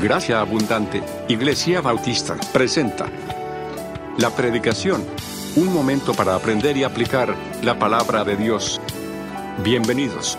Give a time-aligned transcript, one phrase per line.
[0.00, 3.06] Gracia Abundante, Iglesia Bautista, presenta
[4.18, 5.06] la predicación,
[5.54, 8.80] un momento para aprender y aplicar la palabra de Dios.
[9.62, 10.36] Bienvenidos.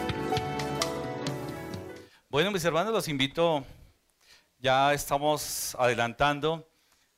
[2.29, 3.63] Bueno, mis hermanos, los invito,
[4.60, 6.67] ya estamos adelantando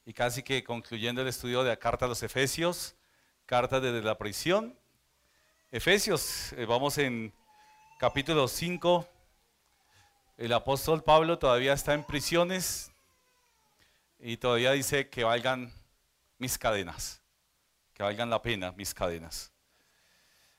[0.06, 2.96] y casi que concluyendo el estudio de la carta a los Efesios,
[3.48, 4.78] carta desde la prisión.
[5.72, 7.34] Efesios, eh, vamos en
[7.98, 9.08] capítulo 5,
[10.38, 12.92] el apóstol Pablo todavía está en prisiones
[14.20, 15.74] y todavía dice que valgan
[16.38, 17.20] mis cadenas,
[17.96, 19.52] que valgan la pena mis cadenas.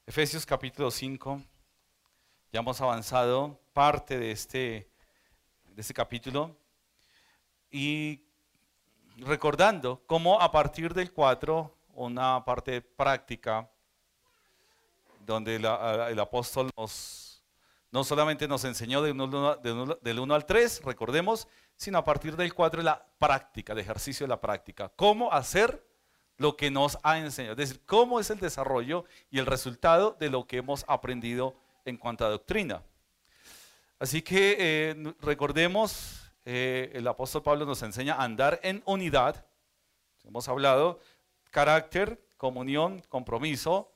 [0.05, 1.41] Efesios capítulo 5,
[2.53, 4.91] ya hemos avanzado parte de este,
[5.75, 6.57] de este capítulo
[7.71, 8.25] y
[9.19, 13.71] recordando cómo a partir del 4, una parte práctica,
[15.25, 17.28] donde el apóstol nos
[17.91, 23.07] no solamente nos enseñó del 1 al 3, recordemos, sino a partir del 4 la
[23.19, 24.91] práctica, el ejercicio de la práctica.
[24.95, 25.87] Cómo hacer
[26.37, 27.53] lo que nos ha enseñado.
[27.53, 31.97] Es decir, cómo es el desarrollo y el resultado de lo que hemos aprendido en
[31.97, 32.83] cuanto a doctrina.
[33.99, 39.47] Así que eh, recordemos, eh, el apóstol Pablo nos enseña a andar en unidad.
[40.25, 41.01] Hemos hablado
[41.51, 43.93] carácter, comunión, compromiso,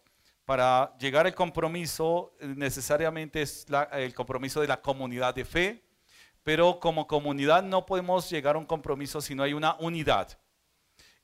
[0.52, 5.82] para llegar al compromiso eh, necesariamente es el compromiso de la comunidad de fe,
[6.42, 10.38] pero como comunidad no podemos llegar a un compromiso si no hay una unidad.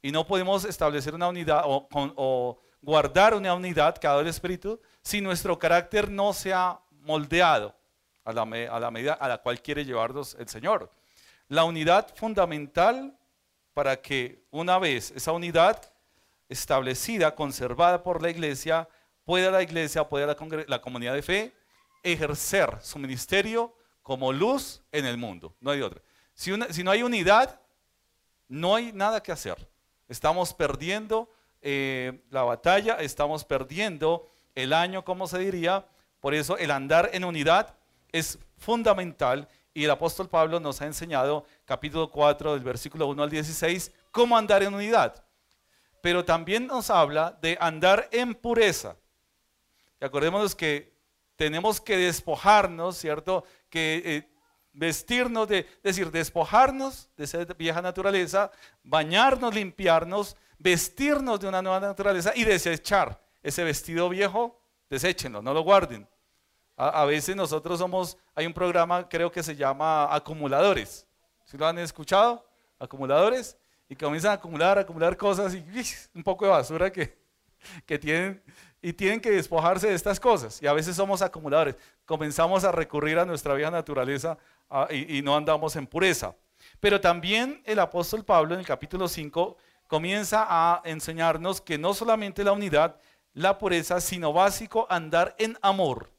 [0.00, 4.80] Y no podemos establecer una unidad o, guardar una unidad que ha dado el Espíritu
[5.02, 7.74] si nuestro carácter no se ha moldeado
[8.24, 8.46] a la
[8.90, 10.90] medida a la cual quiere llevarnos el Señor.
[11.48, 13.14] La unidad fundamental
[13.74, 15.82] para que una vez esa unidad
[16.48, 18.88] establecida, conservada por la iglesia,
[19.28, 20.34] pueda la iglesia, pueda
[20.66, 21.52] la, comunidad de fe
[22.02, 25.54] ejercer su ministerio como luz en el mundo.
[25.60, 26.00] No hay otra.
[26.32, 27.60] Si, no hay unidad,
[28.48, 29.68] no hay nada que hacer.
[30.08, 35.84] Estamos perdiendo eh, la batalla, estamos perdiendo el año, como se diría.
[36.20, 37.74] Por eso el andar en unidad
[38.10, 43.28] es fundamental y el apóstol Pablo nos ha enseñado, capítulo 4 del versículo 1 al
[43.28, 45.22] 16, cómo andar en unidad.
[46.00, 48.96] Pero también nos habla de andar en pureza.
[50.00, 50.92] Y acordémonos que
[51.36, 53.44] tenemos que despojarnos, ¿cierto?
[53.70, 54.28] Que eh,
[54.72, 58.50] vestirnos de, es decir, despojarnos de esa vieja naturaleza,
[58.82, 64.60] bañarnos, limpiarnos, vestirnos de una nueva naturaleza y desechar ese vestido viejo,
[64.90, 66.08] deséchenlo, no lo guarden.
[66.76, 71.04] A, veces nosotros somos, hay un programa creo que se llama acumuladores.
[71.44, 72.46] ¿Sí lo han escuchado?
[72.78, 73.56] Acumuladores.
[73.88, 75.64] Y comienzan a acumular, acumular cosas y
[76.14, 77.18] un poco de basura que,
[77.84, 78.40] que tienen
[78.80, 80.62] y tienen que despojarse de estas cosas.
[80.62, 81.76] Y a veces somos acumuladores.
[82.04, 84.38] Comenzamos a recurrir a nuestra vieja naturaleza
[84.90, 86.34] y, no andamos en pureza.
[86.80, 89.56] Pero también el apóstol Pablo en el capítulo 5
[89.86, 93.00] comienza a enseñarnos que no solamente la unidad,
[93.32, 96.10] la pureza, sino básico andar en amor.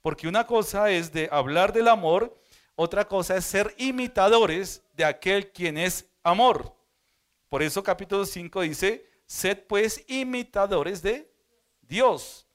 [0.00, 2.36] Porque una cosa es de hablar del amor,
[2.74, 6.74] otra cosa es ser imitadores de aquel quien es amor.
[7.48, 11.31] Por eso capítulo 5 dice, sed pues imitadores de
[11.92, 12.46] Dios.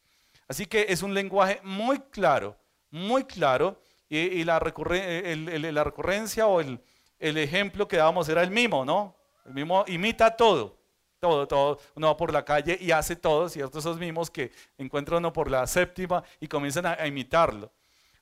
[0.48, 2.58] Así que es un lenguaje muy claro,
[2.90, 6.80] muy claro, y, la, recurrencia o el,
[7.20, 9.16] ejemplo que dábamos era el mimo, ¿no?
[9.46, 10.78] El mimo imita todo,
[11.20, 11.80] todo, todo.
[11.96, 13.80] Uno va por la calle y hace todo, ¿cierto?
[13.80, 17.72] Esos mimos que encuentra uno por la séptima y comienzan a imitarlo.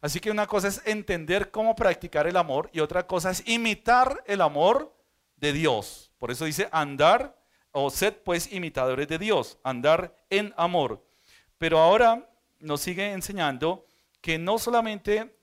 [0.02, 4.24] Así que una cosa es entender cómo practicar el amor y otra cosa es imitar
[4.26, 4.94] el amor
[5.38, 6.12] de Dios.
[6.18, 7.38] Por eso dice andar
[7.72, 11.05] o sed pues imitadores de Dios, andar en amor.
[11.58, 12.30] Pero ahora
[12.60, 13.86] nos sigue enseñando
[14.22, 15.38] que no solamente,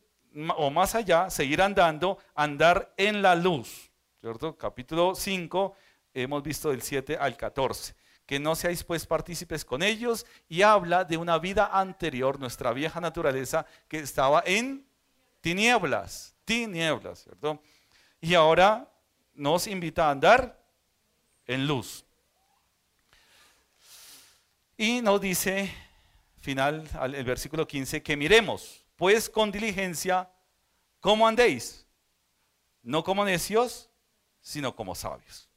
[0.56, 3.90] o más allá, seguir andando, andar en la luz.
[4.20, 4.56] ¿Cierto?
[4.56, 5.74] Capítulo 5,
[6.14, 7.94] hemos visto del 7 al 14.
[8.26, 13.00] Que no seáis pues partícipes con ellos y habla de una vida anterior, nuestra vieja
[13.00, 14.86] naturaleza que estaba en
[15.40, 17.60] tinieblas, tinieblas, ¿cierto?
[18.20, 18.88] Y ahora
[19.34, 20.58] nos invita a andar
[21.46, 22.04] en luz.
[24.76, 25.72] Y nos dice,
[26.42, 30.28] final, el versículo 15, que miremos, pues con diligencia,
[30.98, 31.86] cómo andéis,
[32.82, 33.88] no como necios,
[34.40, 35.48] sino como sabios.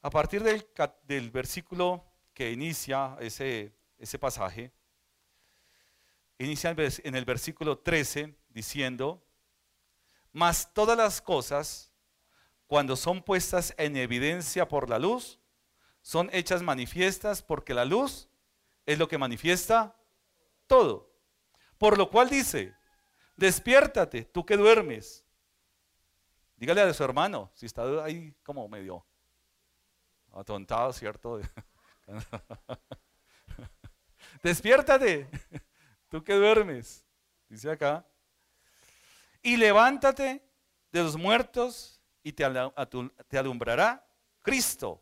[0.00, 0.64] A partir del,
[1.04, 4.72] del, versículo que inicia ese, ese pasaje,
[6.38, 9.26] inicia en el versículo 13 diciendo,
[10.32, 11.90] mas todas las cosas,
[12.66, 15.37] cuando son puestas en evidencia por la luz,
[16.02, 18.28] son hechas manifiestas porque la luz
[18.86, 19.96] es lo que manifiesta
[20.66, 21.12] todo.
[21.76, 22.74] Por lo cual dice,
[23.36, 25.24] despiértate, tú que duermes,
[26.58, 29.06] Dígale a su hermano, si está ahí como medio
[30.32, 31.40] atontado, ¿cierto?
[34.42, 35.28] Despiértate,
[36.08, 37.06] tú que duermes,
[37.48, 38.04] dice acá.
[39.40, 40.44] Y levántate
[40.90, 42.44] de los muertos y te,
[43.38, 44.04] alumbrará
[44.42, 45.00] Cristo.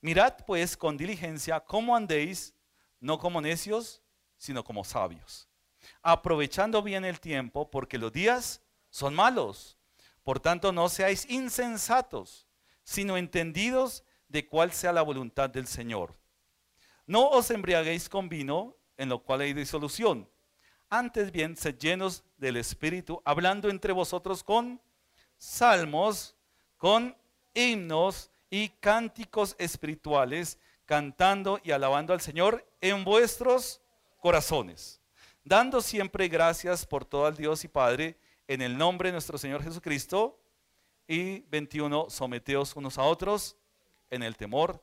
[0.00, 2.54] Mirad pues con diligencia cómo andéis,
[3.00, 4.02] no como necios,
[4.36, 5.48] sino como sabios,
[6.02, 9.78] aprovechando bien el tiempo, porque los días son malos.
[10.22, 12.46] Por tanto, no seáis insensatos,
[12.82, 16.16] sino entendidos de cuál sea la voluntad del Señor.
[17.06, 20.28] No os embriaguéis con vino, en lo cual hay disolución.
[20.88, 24.80] Antes bien, sed llenos del Espíritu, hablando entre vosotros con
[25.36, 26.36] salmos,
[26.76, 27.16] con
[27.54, 33.80] himnos y cánticos espirituales, cantando y alabando al Señor en vuestros
[34.18, 35.00] corazones,
[35.44, 39.62] dando siempre gracias por todo al Dios y Padre en el nombre de nuestro Señor
[39.62, 40.40] Jesucristo.
[41.08, 43.56] Y 21, someteos unos a otros
[44.10, 44.82] en el temor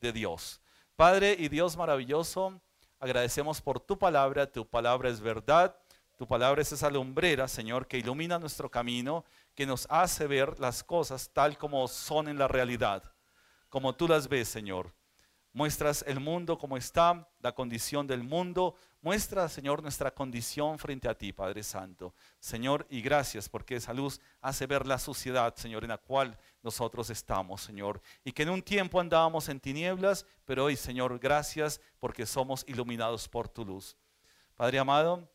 [0.00, 0.60] de Dios.
[0.96, 2.60] Padre y Dios maravilloso,
[2.98, 5.76] agradecemos por tu palabra, tu palabra es verdad,
[6.16, 9.24] tu palabra es esa lumbrera, Señor, que ilumina nuestro camino,
[9.60, 13.02] que nos hace ver las cosas tal como son en la realidad,
[13.68, 14.90] como tú las ves, Señor.
[15.52, 18.74] Muestras el mundo como está, la condición del mundo.
[19.02, 22.14] Muestra, Señor, nuestra condición frente a ti, Padre Santo.
[22.38, 27.10] Señor, y gracias porque esa luz hace ver la suciedad, Señor, en la cual nosotros
[27.10, 28.00] estamos, Señor.
[28.24, 33.28] Y que en un tiempo andábamos en tinieblas, pero hoy, Señor, gracias porque somos iluminados
[33.28, 33.94] por tu luz.
[34.56, 35.28] Padre amado,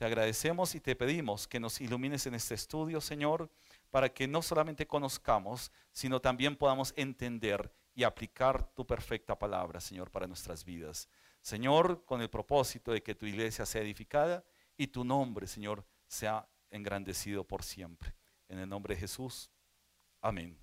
[0.00, 3.50] te agradecemos y te pedimos que nos ilumines en este estudio, Señor,
[3.90, 10.10] para que no solamente conozcamos, sino también podamos entender y aplicar tu perfecta palabra, Señor,
[10.10, 11.08] para nuestras vidas.
[11.42, 14.44] Señor, con el propósito de que tu iglesia sea edificada
[14.76, 18.14] y tu nombre, Señor, sea engrandecido por siempre.
[18.48, 19.50] En el nombre de Jesús.
[20.20, 20.58] Amén.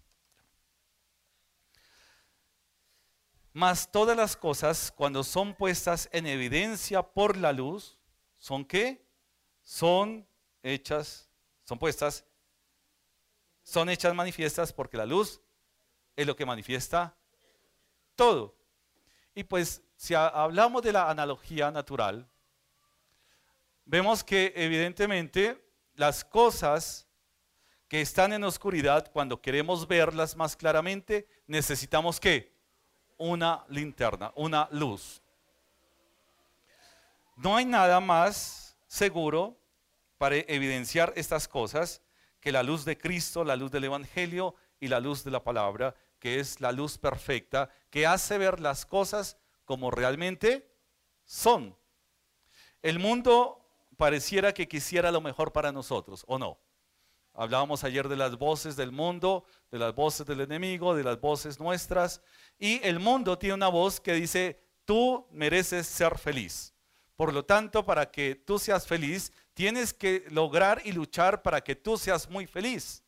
[3.54, 7.98] Mas todas las cosas, cuando son puestas en evidencia por la luz,
[8.38, 9.04] ¿son qué?
[9.64, 10.28] Son
[10.62, 11.30] hechas,
[11.64, 12.24] son puestas,
[13.68, 15.42] son hechas manifiestas porque la luz
[16.16, 17.14] es lo que manifiesta
[18.16, 18.56] todo.
[19.36, 22.26] Y pues si hablamos de la analogía natural,
[23.84, 25.62] vemos que evidentemente
[25.96, 27.10] las cosas
[27.90, 32.56] que están en oscuridad, cuando queremos verlas más claramente, necesitamos que
[33.18, 35.22] una linterna, una luz.
[37.36, 39.58] No hay nada más seguro
[40.18, 42.02] para evidenciar estas cosas
[42.48, 45.94] que la luz de Cristo, la luz del Evangelio y la luz de la palabra,
[46.18, 49.36] que es la luz perfecta, que hace ver las cosas
[49.66, 50.74] como realmente
[51.26, 51.76] son.
[52.82, 56.58] El mundo pareciera que quisiera lo mejor para nosotros, ¿o no?
[57.34, 61.60] Hablábamos ayer de las voces del mundo, de las voces del enemigo, de las voces
[61.60, 62.22] nuestras,
[62.58, 66.74] y el mundo tiene una voz que dice, tú mereces ser feliz.
[67.18, 71.76] Por lo tanto, para que tú seas feliz, tienes que lograr y luchar para que
[71.76, 73.02] tú seas muy feliz.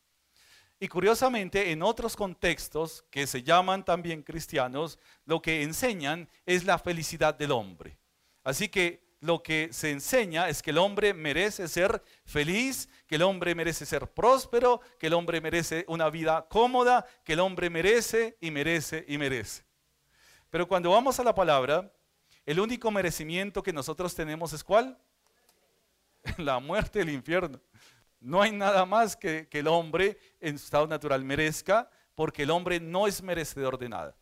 [0.79, 6.79] Y curiosamente, en otros contextos que se llaman también cristianos, lo que enseñan es la
[6.79, 7.99] felicidad del hombre.
[8.43, 13.21] Así que lo que se enseña es que el hombre merece ser feliz, que el
[13.21, 18.37] hombre merece ser próspero, que el hombre merece una vida cómoda, que el hombre merece
[18.41, 19.65] y merece y merece.
[20.49, 21.93] Pero cuando vamos a la palabra,
[22.43, 24.97] el único merecimiento que nosotros tenemos es cuál?
[26.37, 27.59] La muerte del infierno.
[28.19, 32.51] No hay nada más que, que el hombre en su estado natural merezca, porque el
[32.51, 34.15] hombre no es merecedor de nada.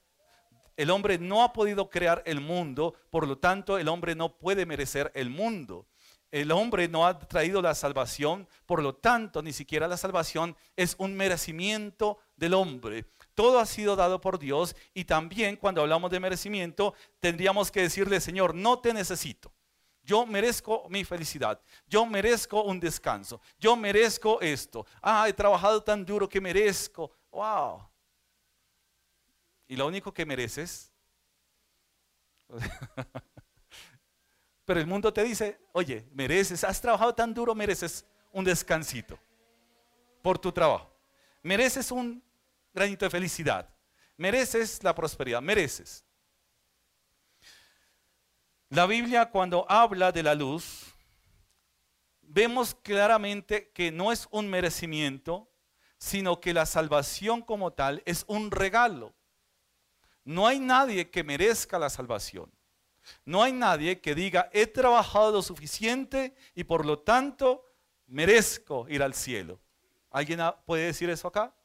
[0.75, 4.67] El hombre no ha podido crear el mundo, por lo tanto el hombre no puede
[4.67, 5.87] merecer el mundo.
[6.29, 10.95] El hombre no ha traído la salvación, por lo tanto ni siquiera la salvación es
[10.99, 13.05] un merecimiento del hombre.
[13.33, 18.19] Todo ha sido dado por Dios y también cuando hablamos de merecimiento tendríamos que decirle,
[18.19, 19.51] Señor, no te necesito.
[20.07, 21.59] Yo merezco mi felicidad.
[21.85, 23.41] Yo merezco un descanso.
[23.59, 24.85] Yo merezco esto.
[25.01, 27.11] Ah, he trabajado tan duro que merezco.
[27.29, 27.85] Wow.
[29.67, 30.93] Y lo único que mereces.
[34.63, 39.19] Pero el mundo te dice, oye, mereces, has trabajado tan duro, mereces un descansito
[40.21, 40.89] por tu trabajo.
[41.43, 42.23] Mereces un
[42.73, 43.69] granito de felicidad.
[44.15, 46.05] Mereces la prosperidad, mereces.
[48.69, 50.93] La Biblia cuando habla de la luz,
[52.21, 55.49] vemos claramente que no es un merecimiento,
[55.97, 59.13] sino que la salvación como tal es un regalo.
[60.25, 62.51] No hay nadie que merezca la salvación.
[63.23, 67.63] No hay nadie que diga, he trabajado lo suficiente y por lo tanto
[68.05, 69.61] merezco ir al cielo.
[70.11, 71.55] ¿Alguien puede decir eso acá?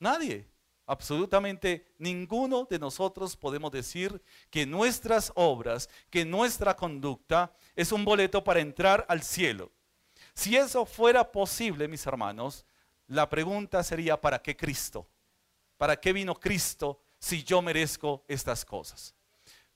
[0.00, 0.51] Nadie.
[0.92, 8.44] Absolutamente ninguno de nosotros podemos decir que nuestras obras, que nuestra conducta es un boleto
[8.44, 9.72] para entrar al cielo.
[10.34, 12.66] Si eso fuera posible, mis hermanos,
[13.06, 15.08] la pregunta sería, ¿para qué Cristo?
[15.78, 19.14] ¿Para qué vino Cristo si yo merezco estas cosas?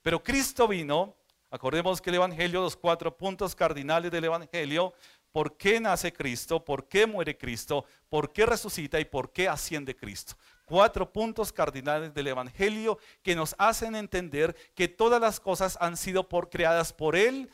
[0.03, 1.15] Pero Cristo vino,
[1.49, 4.93] acordemos que el Evangelio, los cuatro puntos cardinales del Evangelio,
[5.31, 6.63] ¿por qué nace Cristo?
[6.63, 7.85] ¿Por qué muere Cristo?
[8.07, 10.35] ¿Por qué resucita y por qué asciende Cristo?
[10.67, 16.27] Cuatro puntos cardinales del Evangelio que nos hacen entender que todas las cosas han sido
[16.27, 17.49] por, creadas por Él,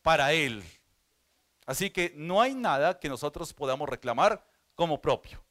[0.00, 0.64] para Él.
[1.66, 4.42] Así que no hay nada que nosotros podamos reclamar
[4.74, 5.44] como propio.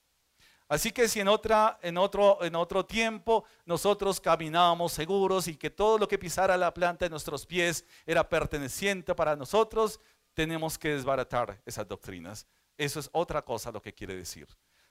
[0.68, 5.70] Así que si en, otra, en, otro, en otro tiempo nosotros caminábamos seguros y que
[5.70, 10.00] todo lo que pisara la planta de nuestros pies era perteneciente para nosotros,
[10.34, 12.48] tenemos que desbaratar esas doctrinas.
[12.76, 14.48] Eso es otra cosa lo que quiere decir.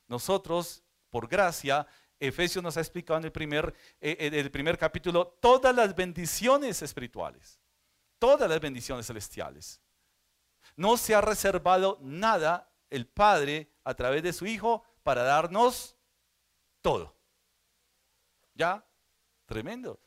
[0.07, 1.85] Nosotros, por gracia,
[2.29, 7.59] Efesios nos ha explicado en el primer, eh, el primer capítulo todas las bendiciones espirituales,
[8.21, 9.81] todas las bendiciones celestiales.
[10.77, 15.97] No se ha reservado nada el Padre a través de su Hijo para darnos
[16.81, 17.13] todo.
[18.55, 18.87] ¿Ya?
[19.47, 19.99] Tremendo.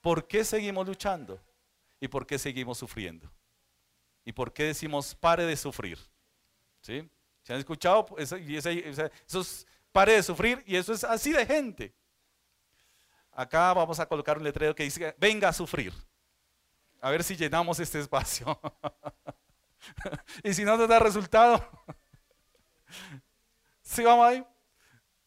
[0.00, 1.40] ¿Por qué seguimos luchando?
[2.00, 3.30] ¿Y por qué seguimos sufriendo?
[4.24, 6.00] ¿Y por qué decimos pare de sufrir?
[6.80, 7.08] ¿Sí?
[7.42, 8.06] ¿Se han escuchado?
[8.18, 11.94] Eso, es pare de sufrir y eso es así de gente.
[13.30, 15.92] Acá vamos a colocar un letrero que dice, venga a sufrir.
[17.00, 18.58] A ver si llenamos este espacio.
[20.44, 21.66] y si no nos da resultado,
[23.82, 24.46] ¿sí vamos ahí?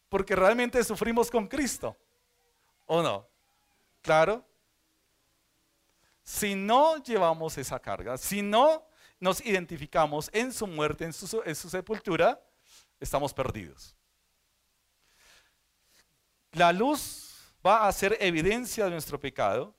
[0.08, 1.96] Porque realmente sufrimos con Cristo.
[2.86, 3.28] ¿O no?
[4.00, 4.46] Claro.
[6.22, 8.86] Si no llevamos esa carga, si no
[9.18, 12.40] nos identificamos en su muerte, en su, en su sepultura,
[13.00, 13.95] estamos perdidos.
[16.56, 19.74] La luz va a hacer evidencia de nuestro pecado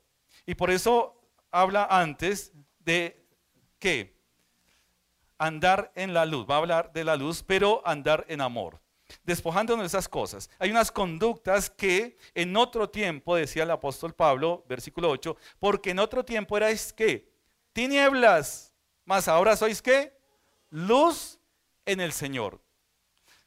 [0.45, 1.19] y por eso
[1.51, 3.25] habla antes de
[3.79, 4.17] qué?
[5.37, 8.79] andar en la luz, va a hablar de la luz, pero andar en amor.
[9.23, 10.49] Despojándonos de esas cosas.
[10.59, 15.99] Hay unas conductas que en otro tiempo, decía el apóstol Pablo, versículo 8, porque en
[15.99, 17.31] otro tiempo erais qué?
[17.71, 18.73] Tinieblas,
[19.05, 20.17] mas ahora sois qué?
[20.69, 21.39] Luz
[21.85, 22.59] en el Señor.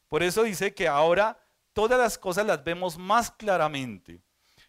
[0.08, 1.38] Por eso dice que ahora
[1.80, 4.20] todas las cosas las vemos más claramente.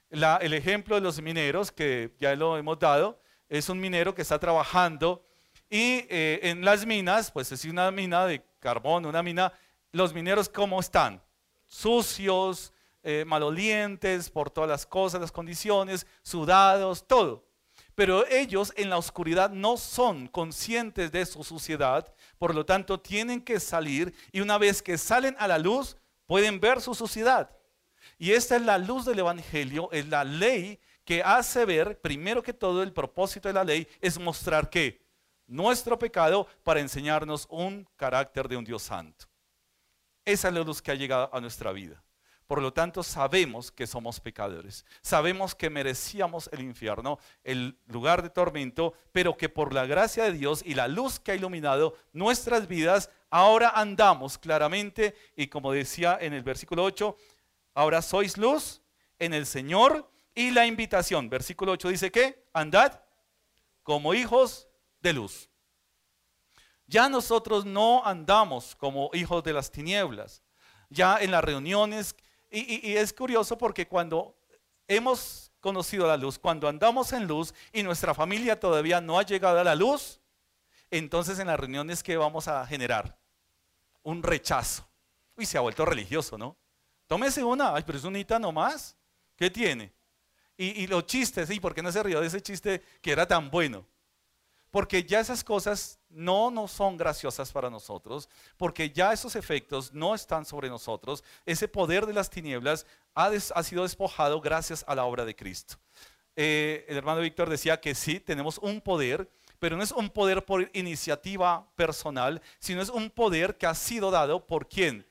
[0.09, 4.39] el ejemplo de los mineros, que ya lo hemos dado, es un minero que está
[4.39, 5.21] trabajando
[5.69, 9.51] y eh, en las minas, pues es una mina de carbón, una mina,
[9.91, 11.21] los mineros ¿cómo están?
[11.67, 12.71] Sucios,
[13.03, 17.45] eh, malolientes por todas las cosas, las condiciones, sudados, todo.
[17.93, 23.41] Pero ellos en la oscuridad no son conscientes de su suciedad, por lo tanto tienen
[23.41, 25.97] que salir y una vez que salen a la luz
[26.31, 27.51] pueden ver su suciedad.
[28.17, 32.53] Y esta es la luz del Evangelio, es la ley que hace ver, primero que
[32.53, 35.05] todo, el propósito de la ley es mostrar que
[35.45, 39.25] nuestro pecado para enseñarnos un carácter de un Dios santo.
[40.23, 42.01] Esa es la luz que ha llegado a nuestra vida.
[42.51, 44.83] Por lo tanto, sabemos que somos pecadores.
[45.01, 50.33] Sabemos que merecíamos el infierno, el lugar de tormento, pero que por la gracia de
[50.33, 56.17] Dios y la luz que ha iluminado nuestras vidas, ahora andamos claramente y como decía
[56.19, 57.15] en el versículo 8,
[57.73, 58.81] ahora sois luz
[59.17, 61.29] en el Señor y la invitación.
[61.29, 62.99] Versículo 8 dice que andad
[63.81, 64.67] como hijos
[64.99, 65.49] de luz.
[66.85, 70.43] Ya nosotros no andamos como hijos de las tinieblas.
[70.89, 72.13] Ya en las reuniones,
[72.51, 74.35] y, es curioso porque cuando
[74.87, 79.59] hemos conocido la luz, cuando andamos en luz y nuestra familia todavía no ha llegado
[79.59, 80.19] a la luz,
[80.89, 83.17] entonces en las reuniones que vamos a generar
[84.03, 84.87] un rechazo.
[85.37, 86.57] Uy, se ha vuelto religioso, ¿no?
[87.07, 88.97] Tómese una, ay, pero es unita nomás.
[89.35, 89.93] ¿Qué tiene?
[90.57, 93.27] Y, y los chistes, ¿y por qué no se rió de ese chiste que era
[93.27, 93.85] tan bueno?
[94.71, 100.15] porque ya esas cosas no, no son graciosas para nosotros, porque ya esos efectos no
[100.15, 101.23] están sobre nosotros.
[101.45, 105.75] Ese poder de las tinieblas ha, sido despojado gracias a la obra de Cristo.
[106.35, 110.43] Eh, el hermano Víctor decía que sí, tenemos un poder, pero no es un poder
[110.45, 115.07] por iniciativa personal, sino es un poder que ha sido dado por quién?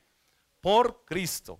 [0.59, 1.59] Por Cristo.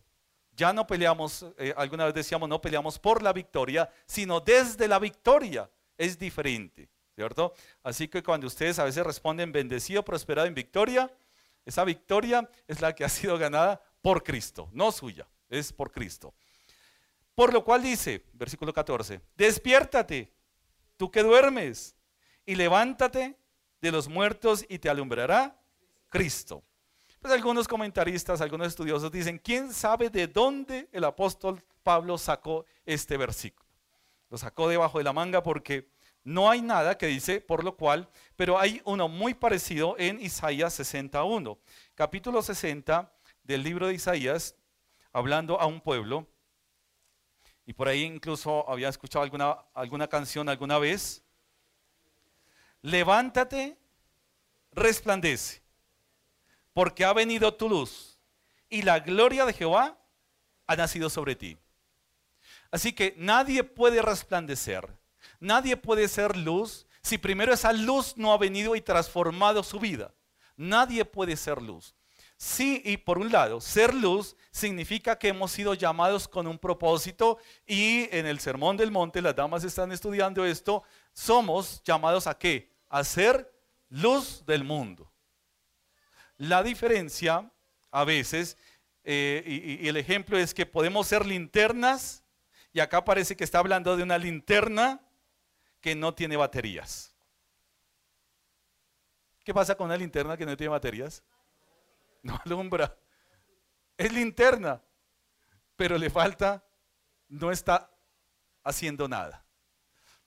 [0.53, 4.99] Ya no peleamos, eh, alguna vez decíamos, no peleamos por la victoria, sino desde la
[4.99, 5.69] victoria.
[5.97, 6.90] Es diferente.
[7.15, 7.53] ¿Cierto?
[7.83, 11.11] Así que cuando ustedes a veces responden bendecido, prosperado en victoria,
[11.65, 16.33] esa victoria es la que ha sido ganada por Cristo, no suya, es por Cristo.
[17.35, 20.33] Por lo cual dice, versículo 14, despiértate,
[20.97, 21.95] tú que duermes,
[22.45, 23.37] y levántate
[23.79, 25.59] de los muertos y te alumbrará
[26.09, 26.63] Cristo.
[27.19, 33.15] Pues algunos comentaristas, algunos estudiosos dicen, ¿quién sabe de dónde el apóstol Pablo sacó este
[33.15, 33.69] versículo?
[34.29, 35.89] Lo sacó debajo de la manga porque
[36.23, 40.73] no hay nada que dice por lo cual, pero hay uno muy parecido en Isaías
[40.73, 41.57] 61,
[41.95, 43.11] capítulo 60
[43.43, 44.55] del libro de Isaías,
[45.11, 46.27] hablando a un pueblo.
[47.65, 51.23] Y por ahí incluso había escuchado alguna, alguna canción alguna vez.
[52.81, 53.77] Levántate,
[54.71, 55.61] resplandece,
[56.73, 58.19] porque ha venido tu luz
[58.69, 59.97] y la gloria de Jehová
[60.65, 61.57] ha nacido sobre ti.
[62.71, 64.87] Así que nadie puede resplandecer,
[65.41, 70.13] nadie puede ser luz si primero esa luz no ha venido y transformado su vida.
[70.55, 71.95] Nadie puede ser luz.
[72.37, 77.37] Sí, y por un lado, ser luz significa que hemos sido llamados con un propósito
[77.67, 80.83] y en el Sermón del Monte, las damas están estudiando esto,
[81.13, 82.71] somos llamados a qué?
[82.89, 83.51] A ser
[83.89, 85.11] luz del mundo.
[86.37, 87.51] La diferencia
[87.91, 88.57] a veces,
[89.03, 92.23] eh, y, y el ejemplo es que podemos ser linternas
[92.73, 95.01] y acá parece que está hablando de una linterna
[95.81, 97.13] que no tiene baterías.
[99.43, 101.23] ¿Qué pasa con una linterna que no tiene baterías?
[102.23, 102.95] No alumbra.
[103.97, 104.81] Es linterna,
[105.75, 106.63] pero le falta,
[107.27, 107.89] no está
[108.63, 109.43] haciendo nada.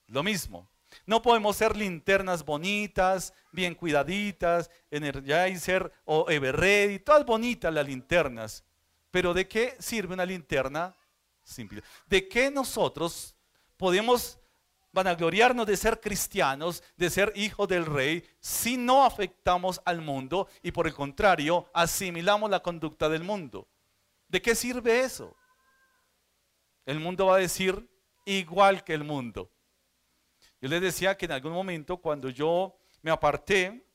[0.07, 0.69] Lo mismo.
[1.05, 8.63] No podemos ser linternas bonitas, bien cuidaditas, Energizer o Everready, todas bonitas las linternas.
[9.11, 10.95] Pero ¿de qué sirve una linterna
[11.45, 11.83] simple.
[12.07, 13.35] ¿De qué nosotros
[13.77, 14.39] podemos
[14.95, 20.71] vanagloriarnos de ser cristianos, de ser hijos del rey, si no afectamos al mundo y
[20.71, 23.67] por el contrario asimilamos la conducta del mundo?
[24.27, 25.35] ¿De qué sirve eso?
[26.85, 27.87] El mundo va a decir
[28.25, 29.51] igual que el mundo.
[30.61, 33.85] Yo les decía que en algún momento cuando yo me aparté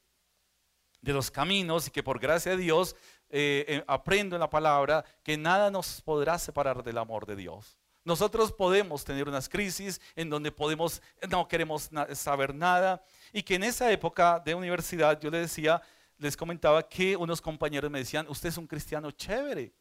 [1.01, 2.95] de los caminos y que por gracia de Dios
[3.31, 7.80] eh, eh, aprendo en la palabra que nada nos podrá separar del amor de Dios.
[8.05, 13.65] Nosotros podemos tener unas crisis en donde podemos, no queremos saber nada y que en
[13.65, 15.83] esa época de universidad yo les decía,
[16.17, 19.73] les comentaba que unos compañeros me decían, usted es un cristiano chévere.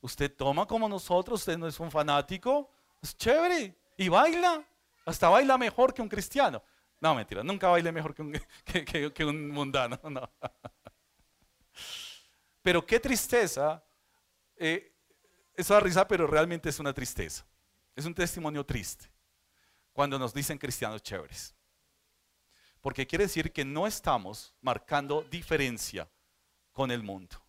[0.00, 2.70] Usted toma como nosotros, usted no es un fanático,
[3.02, 4.64] es chévere y baila,
[5.04, 6.62] hasta baila mejor que un cristiano.
[7.00, 8.32] No, mentira, nunca baile mejor que un,
[9.14, 9.98] que un mundano.
[10.10, 10.30] No.
[12.62, 13.80] Pero qué tristeza,
[14.56, 14.95] eh,
[15.56, 17.44] eso da risa, pero realmente es una tristeza.
[17.94, 19.10] Es un testimonio triste
[19.92, 21.54] cuando nos dicen cristianos chéveres.
[22.80, 26.08] Porque quiere decir que no estamos marcando diferencia
[26.72, 27.42] con el mundo.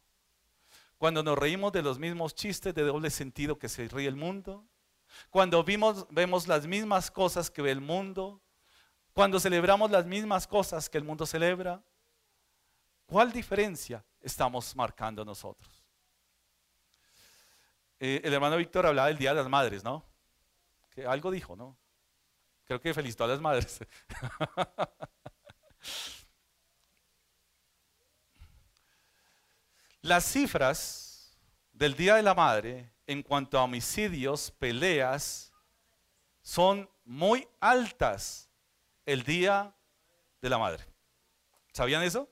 [0.98, 4.66] Cuando nos reímos de los mismos chistes de doble sentido que se ríe el mundo,
[5.30, 8.42] cuando vemos las mismas cosas que ve el mundo,
[9.14, 11.84] cuando celebramos las mismas cosas que el mundo celebra,
[13.06, 15.77] ¿cuál diferencia estamos marcando nosotros.
[18.00, 20.06] Eh, el hermano Víctor hablaba del Día de las Madres, ¿no?
[20.92, 21.76] Que algo dijo, ¿no?
[22.66, 23.80] Creo que felicitó a las madres.
[30.02, 31.38] las cifras
[31.72, 35.54] del Día de la Madre en cuanto a homicidios, peleas,
[36.42, 38.50] son muy altas
[39.06, 39.74] el Día
[40.42, 40.86] de la Madre.
[41.72, 42.30] ¿Sabían eso?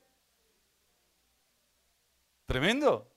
[2.44, 3.10] Tremendo.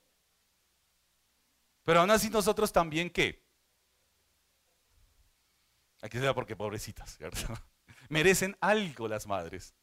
[1.89, 3.43] Pero aún así nosotros también qué?
[6.03, 7.39] Aquí se da porque pobrecitas, ¿cierto?
[8.09, 9.73] Merecen algo las madres.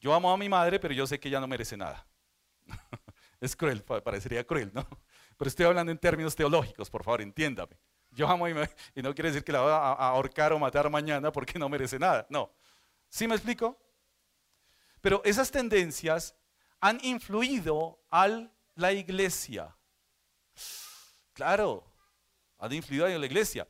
[0.00, 2.04] Yo amo a mi madre, pero yo sé que ella no merece nada.
[3.40, 4.84] es cruel, parecería cruel, ¿no?
[5.36, 7.78] Pero estoy hablando en términos teológicos, por favor, entiéndame.
[8.10, 8.54] Yo amo y,
[8.96, 12.00] y no quiere decir que la voy a ahorcar o matar mañana porque no merece
[12.00, 12.26] nada.
[12.30, 12.52] No.
[13.08, 13.78] ¿Sí me explico?
[15.00, 16.34] Pero esas tendencias
[16.80, 18.26] han influido a
[18.74, 19.76] la iglesia.
[21.32, 21.84] Claro,
[22.58, 23.66] han influido en la iglesia.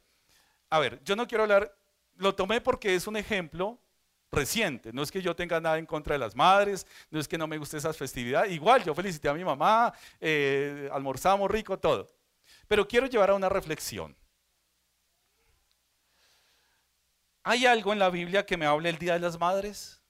[0.71, 1.77] A ver, yo no quiero hablar,
[2.17, 3.79] lo tomé porque es un ejemplo
[4.31, 4.93] reciente.
[4.93, 7.47] No es que yo tenga nada en contra de las madres, no es que no
[7.47, 8.53] me guste esas festividades.
[8.53, 12.09] Igual, yo felicité a mi mamá, eh, almorzamos rico, todo.
[12.67, 14.17] Pero quiero llevar a una reflexión.
[17.45, 20.02] ¿Hay algo en la Biblia que me hable el Día de las Madres?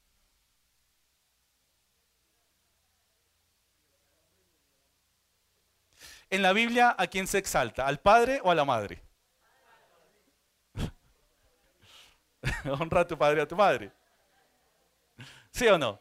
[6.33, 7.87] En la Biblia, ¿a quién se exalta?
[7.87, 9.03] ¿Al padre o a la madre?
[12.65, 13.93] Honra a tu padre y a tu madre.
[15.51, 16.01] ¿Sí o no?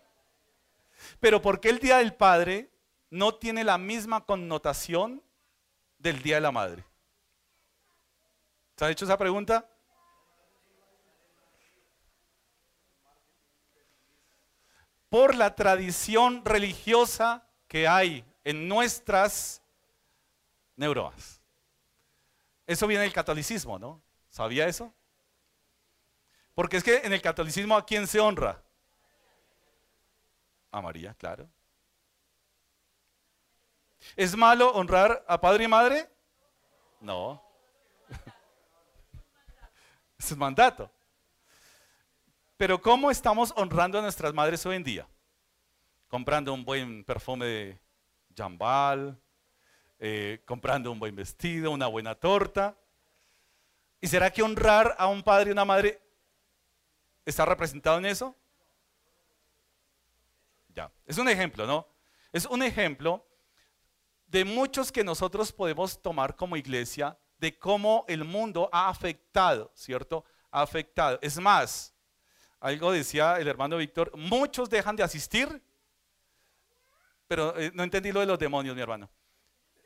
[1.19, 2.71] Pero ¿por qué el Día del Padre
[3.09, 5.21] no tiene la misma connotación
[5.97, 6.85] del Día de la Madre?
[8.77, 9.69] ¿Se ha hecho esa pregunta?
[15.09, 19.60] Por la tradición religiosa que hay en nuestras
[20.75, 21.41] neuronas.
[22.67, 24.01] Eso viene del catolicismo, ¿no?
[24.29, 24.93] ¿Sabía eso?
[26.53, 28.61] Porque es que en el catolicismo a quién se honra?
[30.71, 31.49] A María, claro.
[34.15, 36.09] ¿Es malo honrar a padre y madre?
[36.99, 37.41] No.
[40.17, 40.91] es un mandato.
[42.57, 45.07] Pero ¿cómo estamos honrando a nuestras madres hoy en día?
[46.07, 47.79] Comprando un buen perfume de
[48.35, 49.20] jambal,
[50.03, 52.75] eh, comprando un buen vestido, una buena torta.
[54.01, 56.01] ¿Y será que honrar a un padre y una madre
[57.23, 58.35] está representado en eso?
[60.69, 61.87] Ya, es un ejemplo, ¿no?
[62.33, 63.23] Es un ejemplo
[64.25, 70.25] de muchos que nosotros podemos tomar como iglesia de cómo el mundo ha afectado, ¿cierto?
[70.49, 71.19] Ha afectado.
[71.21, 71.93] Es más,
[72.59, 75.61] algo decía el hermano Víctor, muchos dejan de asistir,
[77.27, 79.07] pero eh, no entendí lo de los demonios, mi hermano.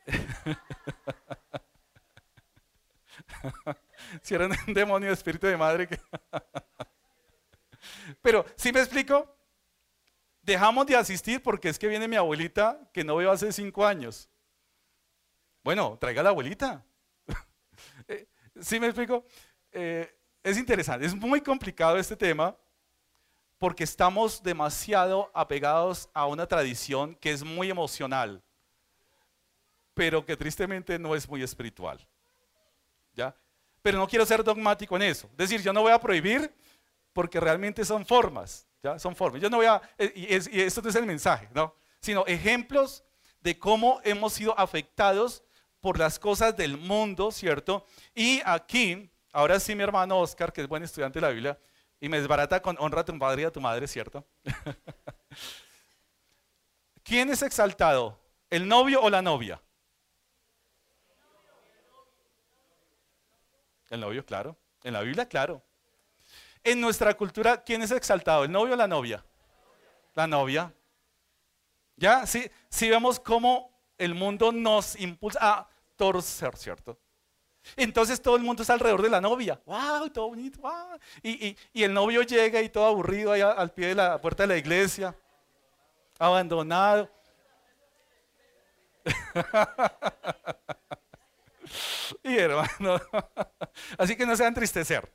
[4.22, 5.88] si era un demonio de espíritu de madre
[8.22, 9.34] pero, ¿sí me explico?
[10.42, 14.30] Dejamos de asistir porque es que viene mi abuelita que no veo hace cinco años.
[15.64, 16.84] Bueno, traiga la abuelita.
[18.06, 18.28] Eh,
[18.60, 19.26] ¿Sí me explico?
[19.72, 22.56] Eh, es interesante, es muy complicado este tema
[23.58, 28.42] porque estamos demasiado apegados a una tradición que es muy emocional,
[29.96, 31.98] pero que tristemente no es muy espiritual.
[33.14, 33.34] ¿Ya?
[33.80, 35.26] Pero no quiero ser dogmático en eso.
[35.32, 36.54] Es decir, yo no voy a prohibir
[37.14, 38.98] porque realmente son formas, ¿ya?
[38.98, 39.40] Son formas.
[39.40, 41.74] Yo no voy a, eh, y, y esto es el mensaje, ¿no?
[41.98, 43.04] Sino ejemplos
[43.40, 45.42] de cómo hemos sido afectados
[45.80, 47.86] por las cosas del mundo, ¿cierto?
[48.14, 51.58] Y aquí, ahora sí mi hermano Oscar, que es buen estudiante de la Biblia,
[51.98, 54.26] y me desbarata con honra a tu padre y a tu madre, ¿cierto?
[57.02, 58.20] ¿Quién es exaltado?
[58.50, 59.58] ¿El novio o la novia?
[63.90, 64.56] El novio, claro.
[64.82, 65.62] En la Biblia, claro.
[66.62, 68.44] En nuestra cultura, ¿quién es exaltado?
[68.44, 69.24] ¿El novio o la novia?
[70.14, 70.72] La novia.
[71.96, 72.26] ¿Ya?
[72.26, 76.98] Sí, sí vemos cómo el mundo nos impulsa a torcer, ¿cierto?
[77.74, 79.60] Entonces todo el mundo está alrededor de la novia.
[79.64, 80.08] ¡Wow!
[80.10, 80.60] Todo bonito.
[80.60, 81.00] ¡Wow!
[81.22, 84.56] Y, el novio llega y todo aburrido ahí al pie de la puerta de la
[84.56, 85.16] iglesia,
[86.18, 87.10] abandonado.
[92.22, 93.00] y hermano,
[93.98, 95.12] así que no se va a entristecer.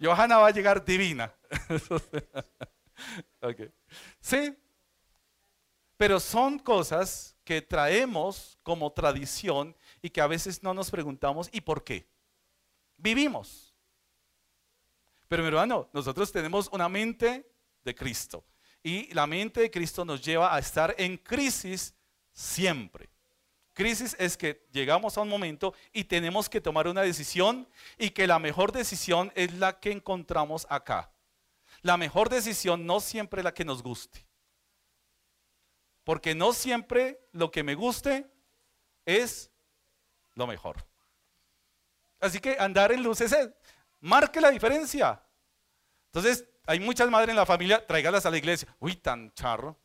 [0.00, 1.32] Johanna va a llegar divina.
[4.20, 4.56] Sí,
[5.98, 11.60] pero son cosas que traemos como tradición y que a veces no nos preguntamos ¿y
[11.60, 12.08] por qué?
[12.96, 13.74] Vivimos.
[15.28, 17.46] Pero mi hermano, nosotros tenemos una mente
[17.84, 18.44] de Cristo
[18.82, 21.94] y la mente de Cristo nos lleva a estar en crisis
[22.32, 23.08] siempre.
[23.74, 28.26] Crisis es que llegamos a un momento y tenemos que tomar una decisión y que
[28.26, 31.10] la mejor decisión es la que encontramos acá.
[31.82, 34.24] La mejor decisión no siempre es la que nos guste.
[36.04, 38.30] Porque no siempre lo que me guste
[39.04, 39.50] es
[40.34, 40.86] lo mejor.
[42.20, 43.50] Así que andar en luces es,
[44.00, 45.20] marque la diferencia.
[46.06, 48.68] Entonces, hay muchas madres en la familia, tráigalas a la iglesia.
[48.78, 49.76] Uy, tan charro.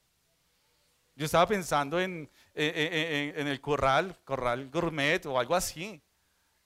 [1.20, 6.02] Yo estaba pensando en, en, el corral, corral gourmet o algo así.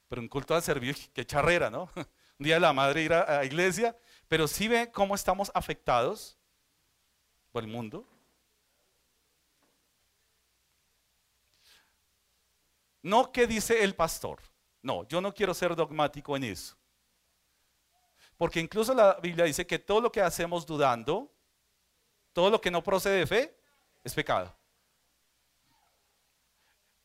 [0.08, 1.90] Pero un culto al servicio, qué charrera, ¿no?
[2.38, 6.38] Un día la madre ir a la iglesia, pero sí ve cómo estamos afectados
[7.52, 8.08] por el mundo.
[13.02, 14.40] No que dice el pastor.
[14.84, 16.78] No, yo no quiero ser dogmático en eso.
[18.38, 21.34] Porque incluso la Biblia dice que todo lo que hacemos dudando,
[22.34, 23.63] todo lo que no procede de fe,
[24.04, 24.56] es pecado.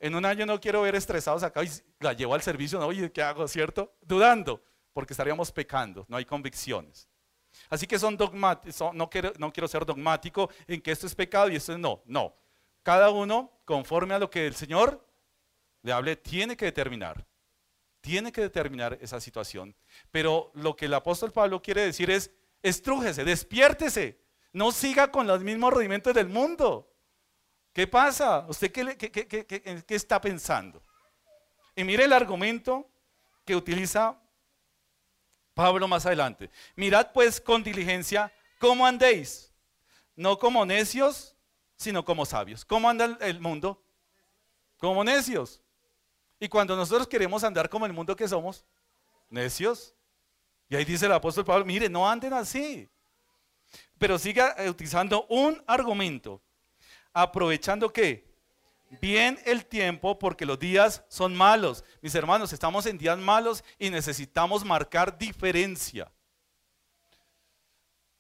[0.00, 1.68] En un año no quiero ver estresados acá y
[2.00, 3.96] la llevo al servicio, no, oye, ¿qué hago, cierto?
[4.00, 7.08] Dudando, porque estaríamos pecando, no hay convicciones.
[7.68, 11.48] Así que son dogmáticos, no quiero, no quiero ser dogmático en que esto es pecado
[11.48, 12.34] y esto es no, no.
[12.82, 15.04] Cada uno conforme a lo que el Señor
[15.82, 17.26] le hable, tiene que determinar,
[18.00, 19.74] tiene que determinar esa situación.
[20.10, 22.30] Pero lo que el apóstol Pablo quiere decir es,
[22.62, 24.20] estrújese, despiértese,
[24.52, 26.87] no siga con los mismos rudimentos del mundo.
[27.72, 28.44] ¿Qué pasa?
[28.48, 30.82] ¿Usted qué, qué está pensando?
[31.76, 32.88] Y mire el argumento
[33.44, 34.20] que utiliza
[35.54, 36.50] Pablo más adelante.
[36.76, 39.52] Mirad pues con diligencia cómo andéis,
[40.14, 41.36] no como necios,
[41.76, 42.64] sino como sabios.
[42.64, 43.82] ¿Cómo anda el mundo?
[44.76, 45.60] Como necios.
[46.40, 48.64] Y cuando nosotros queremos andar como el mundo que somos,
[49.28, 49.94] necios.
[50.68, 52.88] Y ahí dice el apóstol Pablo, mire, no anden así.
[53.98, 56.42] Pero siga utilizando un argumento,
[57.22, 58.28] aprovechando que
[59.00, 61.84] bien el tiempo porque los días son malos.
[62.00, 66.10] Mis hermanos, estamos en días malos y necesitamos marcar diferencia.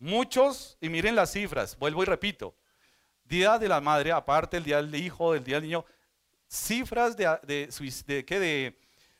[0.00, 2.54] Muchos, y miren las cifras, vuelvo y repito,
[3.24, 5.84] Día de la Madre, aparte el Día del Hijo, el Día del Niño,
[6.48, 7.68] cifras de, de,
[8.06, 8.78] de, de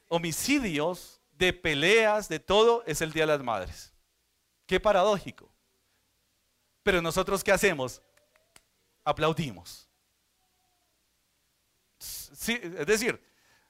[0.09, 3.93] homicidios, de peleas, de todo, es el Día de las Madres.
[4.67, 5.53] Qué paradójico.
[6.83, 8.03] Pero nosotros, ¿qué hacemos?
[9.09, 9.89] Aplaudimos.
[11.99, 13.19] Es decir,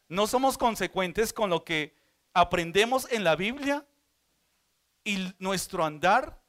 [0.09, 1.95] no somos consecuentes con lo que
[2.33, 3.87] aprendemos en la Biblia
[5.05, 6.43] y nuestro andar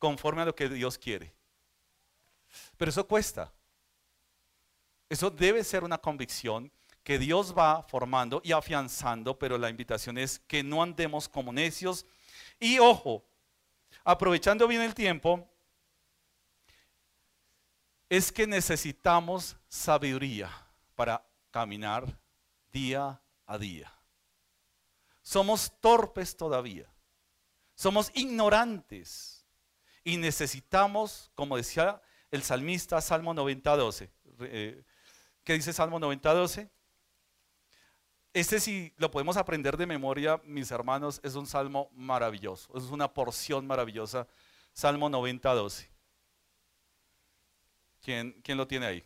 [0.00, 1.32] conforme a lo que Dios quiere.
[2.76, 3.52] Pero eso cuesta.
[5.08, 6.72] Eso debe ser una convicción
[7.04, 12.04] que Dios va formando y afianzando, pero la invitación es que no andemos como necios.
[12.58, 13.24] Y ojo,
[14.02, 15.48] aprovechando bien el tiempo,
[18.10, 20.50] es que necesitamos sabiduría
[20.96, 22.18] para caminar
[22.72, 23.90] día a día.
[25.22, 26.92] Somos torpes todavía.
[27.76, 29.46] Somos ignorantes.
[30.02, 34.10] Y necesitamos, como decía el salmista, Salmo 90, 12.
[34.40, 34.82] Eh,
[35.44, 36.70] ¿Qué dice Salmo 90, 12?
[38.32, 42.76] Este si lo podemos aprender de memoria, mis hermanos, es un salmo maravilloso.
[42.76, 44.26] Es una porción maravillosa.
[44.72, 45.99] Salmo 90, 12.
[48.02, 49.04] ¿Quién, quién lo tiene ahí?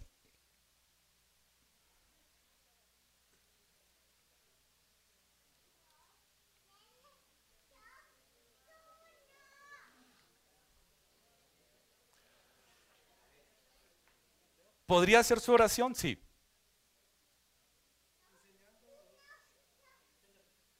[14.86, 15.94] ¿Podría ser su oración?
[15.94, 16.20] Sí.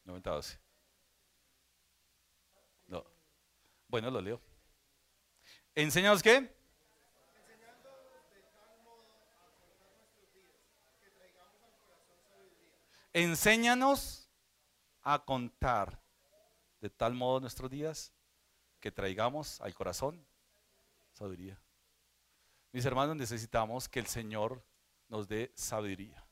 [0.04, 0.40] 90
[2.86, 3.04] No.
[3.88, 4.40] Bueno, lo leo.
[5.74, 6.63] ¿Enséñanos qué?
[13.14, 14.28] Enséñanos
[15.02, 16.02] a contar
[16.80, 18.12] de tal modo nuestros días
[18.80, 20.26] que traigamos al corazón
[21.12, 21.56] sabiduría.
[22.72, 24.66] Mis hermanos, necesitamos que el Señor
[25.08, 26.26] nos dé sabiduría.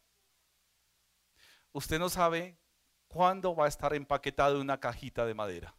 [1.71, 2.59] Usted no sabe
[3.07, 5.77] cuándo va a estar empaquetado una cajita de madera.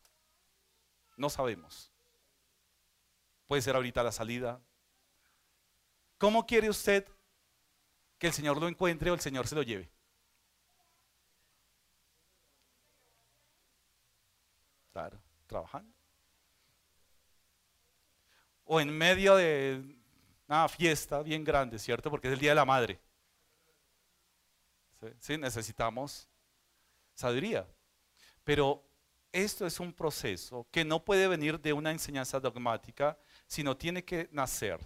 [1.18, 1.92] No sabemos.
[3.46, 4.62] Puede ser ahorita la salida.
[6.18, 7.06] ¿Cómo quiere usted
[8.18, 9.92] que el Señor lo encuentre o el Señor se lo lleve?
[14.94, 15.20] Claro,
[15.54, 15.94] trabajando.
[18.66, 19.84] O en medio de
[20.48, 22.10] una fiesta bien grande, ¿cierto?
[22.10, 23.00] Porque es el Día de la Madre.
[25.20, 25.38] ¿Sí?
[25.38, 26.28] Necesitamos
[27.14, 27.68] sabiduría.
[28.44, 28.84] Pero
[29.32, 34.30] esto es un proceso que no puede venir de una enseñanza dogmática, sino tiene que
[34.32, 34.80] nacer.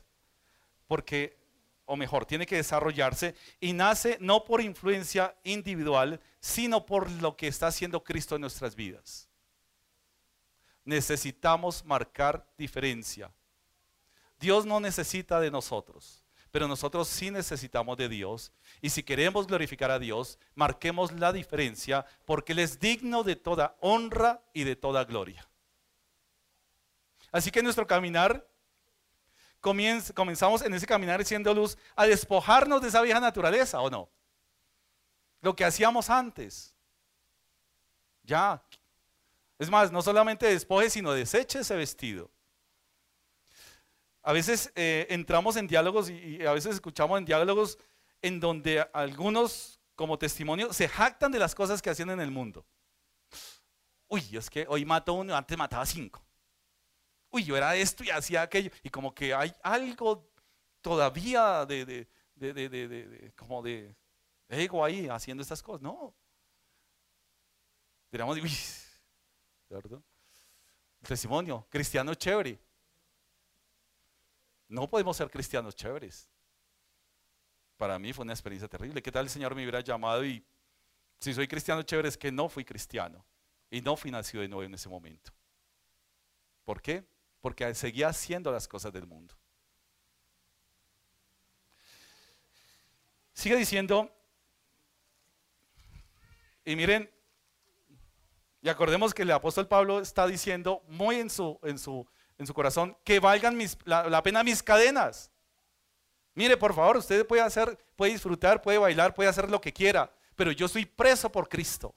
[0.85, 1.37] Porque,
[1.85, 7.47] o mejor, tiene que desarrollarse y nace no por influencia individual, sino por lo que
[7.47, 9.26] está haciendo Cristo en nuestras vidas.
[10.87, 13.29] Necesitamos marcar diferencia.
[14.39, 18.53] Dios no necesita de nosotros, pero nosotros sí necesitamos de Dios.
[18.81, 23.75] Y si queremos glorificar a Dios, marquemos la diferencia porque Él es digno de toda
[23.81, 25.45] honra y de toda gloria.
[27.33, 28.47] Así que nuestro caminar,
[29.59, 34.09] comenzamos en ese caminar siendo luz a despojarnos de esa vieja naturaleza, ¿o no?
[35.41, 36.73] Lo que hacíamos antes.
[38.23, 38.63] Ya.
[39.59, 42.29] Es más, no solamente despoje, sino deseche ese vestido.
[44.21, 47.77] A veces eh, entramos en diálogos y, a veces escuchamos en diálogos
[48.21, 52.65] en donde algunos, como testimonio, se jactan de las cosas que hacían en el mundo.
[54.07, 56.23] Uy, es que hoy mató uno, antes mataba cinco.
[57.29, 58.71] Uy, yo era esto y hacía aquello.
[58.83, 60.29] Y como que hay algo
[60.81, 63.95] todavía de, de, de, de como de
[64.49, 65.81] ego ahí haciendo estas cosas.
[65.81, 66.15] No.
[68.11, 68.51] Diríamos, uy,
[69.69, 70.01] El
[71.07, 72.59] testimonio, cristiano chévere.
[74.69, 76.29] No podemos ser cristianos chéveres.
[77.77, 79.01] Para mí fue una experiencia terrible.
[79.01, 80.45] ¿Qué tal el Señor me hubiera llamado y
[81.19, 83.25] si soy cristiano chévere es que no fui cristiano
[83.69, 85.31] y no fui nacido de nuevo en ese momento?
[86.63, 87.05] ¿Por qué?
[87.39, 89.35] Porque seguía haciendo las cosas del mundo.
[93.33, 94.11] Sigue diciendo,
[96.65, 97.09] y miren,
[98.67, 102.05] y acordemos que el apóstol Pablo está diciendo muy en su, en su
[102.37, 105.31] en su corazón, que valgan la, pena mis cadenas.
[106.33, 110.13] Mire, por favor, usted puede hacer, puede disfrutar, puede bailar, puede hacer lo que quiera,
[110.35, 111.95] pero yo soy preso por Cristo.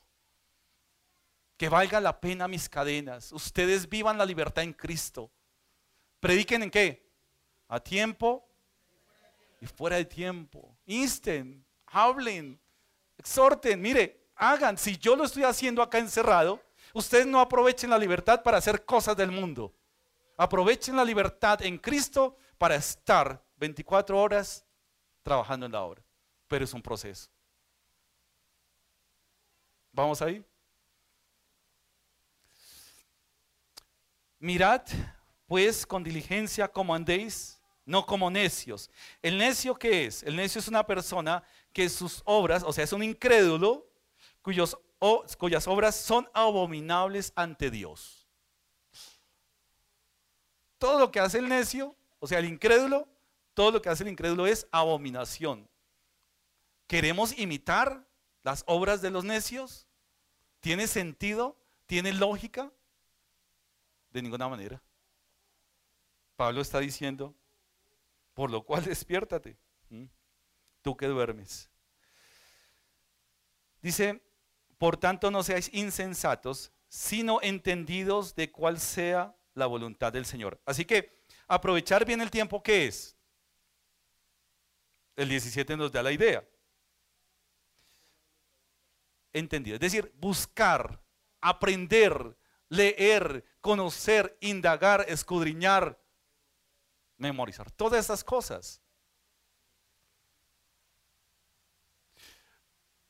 [1.58, 3.32] Que valga la pena mis cadenas.
[3.32, 5.30] Ustedes vivan la libertad en Cristo.
[6.18, 7.10] Prediquen en qué?
[7.68, 8.48] A tiempo
[9.60, 10.74] y fuera de tiempo.
[10.86, 12.58] Insten, hablen,
[13.18, 14.76] exhorten, mire, hagan.
[14.76, 16.60] Si yo lo estoy haciendo acá encerrado,
[16.94, 19.72] ustedes no aprovechen la libertad para hacer cosas del mundo.
[20.36, 24.64] Aprovechen la libertad en Cristo para estar 24 horas
[25.22, 26.02] trabajando en la obra.
[26.48, 27.28] Pero es un proceso.
[29.92, 30.44] ¿Vamos ahí?
[34.38, 34.82] Mirad,
[35.46, 38.88] pues, con diligencia como andéis, no como necios.
[39.20, 40.22] ¿El necio qué es?
[40.22, 43.89] El necio es una persona que sus obras, o sea, es un incrédulo
[44.42, 44.78] cuyos,
[45.38, 48.28] cuyas obras son abominables ante Dios.
[50.78, 53.08] Todo lo que hace el necio, o sea, el incrédulo,
[53.54, 55.68] todo lo que hace el incrédulo es abominación.
[56.86, 58.06] ¿Queremos imitar
[58.42, 59.86] las obras de los necios?
[60.60, 61.56] ¿Tiene sentido?
[61.86, 62.72] ¿Tiene lógica?
[64.10, 64.82] De ninguna manera.
[66.36, 67.34] Pablo está diciendo,
[68.32, 69.58] por lo cual despiértate,
[70.82, 71.68] tú que duermes.
[73.82, 74.22] Dice,
[74.80, 80.58] por tanto no seáis insensatos, sino entendidos de cuál sea la voluntad del Señor.
[80.64, 83.14] Así que aprovechar bien el tiempo que es.
[85.16, 86.42] El 17 nos da la idea.
[89.34, 89.74] Entendido.
[89.74, 90.98] Es decir, buscar,
[91.42, 92.34] aprender,
[92.70, 96.00] leer, conocer, indagar, escudriñar,
[97.18, 97.70] memorizar.
[97.70, 98.80] Todas esas cosas.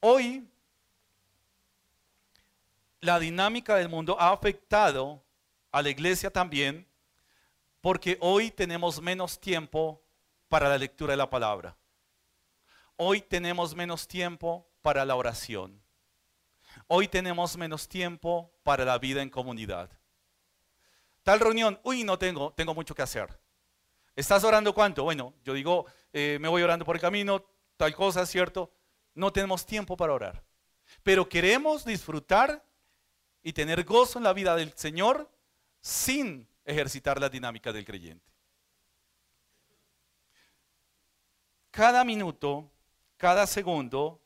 [0.01, 0.51] Hoy
[3.01, 5.25] la dinámica del mundo ha afectado
[5.73, 6.87] a la iglesia también
[7.81, 10.03] porque hoy tenemos menos tiempo
[10.49, 11.77] para la lectura de la palabra.
[12.97, 15.83] Hoy tenemos menos tiempo para la oración.
[16.87, 19.91] Hoy tenemos menos tiempo para la vida en comunidad.
[21.23, 23.41] Tal reunión, uy, no tengo, tengo mucho que hacer.
[24.15, 25.05] ¿Estás orando cuánto?
[25.05, 28.71] Bueno, yo digo, eh, me voy orando por el camino, tal cosa, ¿cierto?
[29.15, 30.43] No tenemos tiempo para orar.
[31.03, 32.63] Pero queremos disfrutar
[33.43, 35.31] y tener gozo en la vida del Señor
[35.81, 38.31] sin ejercitar la dinámica del creyente.
[41.71, 42.71] Cada minuto,
[43.17, 44.21] cada segundo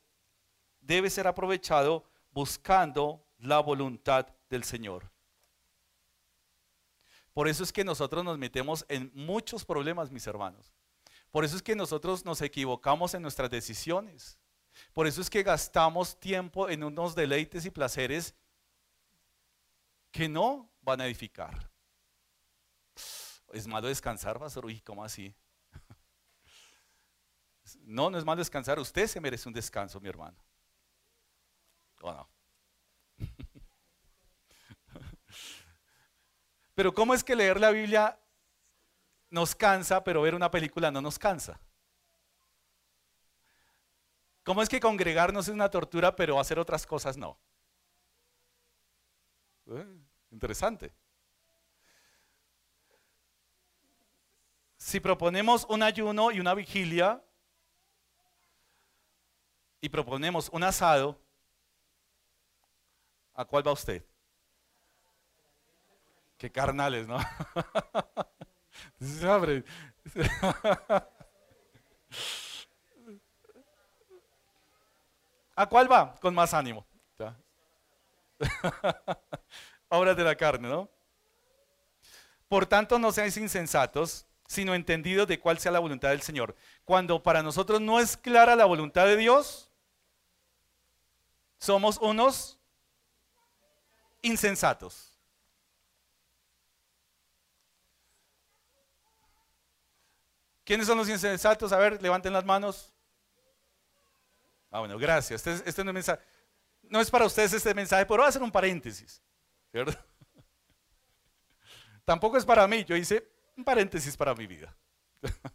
[0.81, 5.11] debe ser aprovechado buscando la voluntad del Señor.
[7.33, 10.73] Por eso es que nosotros nos metemos en muchos problemas, mis hermanos.
[11.31, 14.39] Por eso es que nosotros nos equivocamos en nuestras decisiones.
[14.93, 18.35] Por eso es que gastamos tiempo en unos deleites y placeres
[20.15, 21.69] que no van a edificar.
[23.53, 24.65] Es malo descansar, pastor.
[24.65, 25.35] Uy, ¿cómo así?
[27.81, 28.79] No, no es malo descansar.
[28.79, 30.39] Usted se merece un descanso, mi hermano.
[32.01, 32.29] ¿O no?
[36.75, 38.19] Pero ¿cómo es que leer la Biblia
[39.31, 41.61] nos cansa, pero ver una película no nos cansa?
[44.45, 47.39] ¿Cómo es que congregarnos es una tortura, pero hacer otras cosas no?
[49.67, 50.04] Eh,
[50.35, 50.93] interesante.
[54.77, 57.25] Si proponemos un ayuno y una vigilia
[59.81, 61.19] y proponemos un asado,
[63.33, 64.05] ¿a cuál va usted?
[66.37, 67.17] Qué carnales, ¿no?
[75.57, 76.17] ¿A cuál va?
[76.17, 76.85] Con más ánimo.
[79.97, 80.89] Obras de la carne, ¿no?
[82.49, 86.55] Por tanto, no seáis insensatos, sino entendidos de cuál sea la voluntad del Señor.
[86.85, 89.71] Cuando para nosotros no es clara la voluntad de Dios,
[91.59, 92.59] somos unos
[94.23, 95.15] insensatos.
[100.65, 101.73] ¿Quiénes son los insensatos?
[101.73, 102.93] A ver, levanten las manos.
[104.71, 105.47] Ah, bueno, gracias.
[105.47, 106.23] Este, este no, es mensaje,
[106.83, 109.23] no es para ustedes este mensaje, pero voy a hacer un paréntesis.
[112.05, 114.77] Tampoco es para mí, yo hice un paréntesis para mi vida.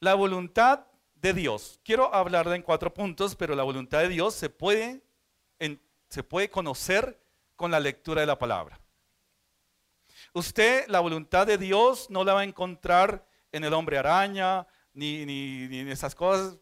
[0.00, 1.80] la voluntad de Dios.
[1.84, 5.02] Quiero hablarla en cuatro puntos, pero la voluntad de Dios se puede,
[6.08, 7.20] se puede conocer
[7.54, 8.80] con la lectura de la palabra.
[10.32, 15.22] Usted la voluntad de Dios no la va a encontrar en el hombre araña, ni,
[15.22, 16.58] en esas cosas.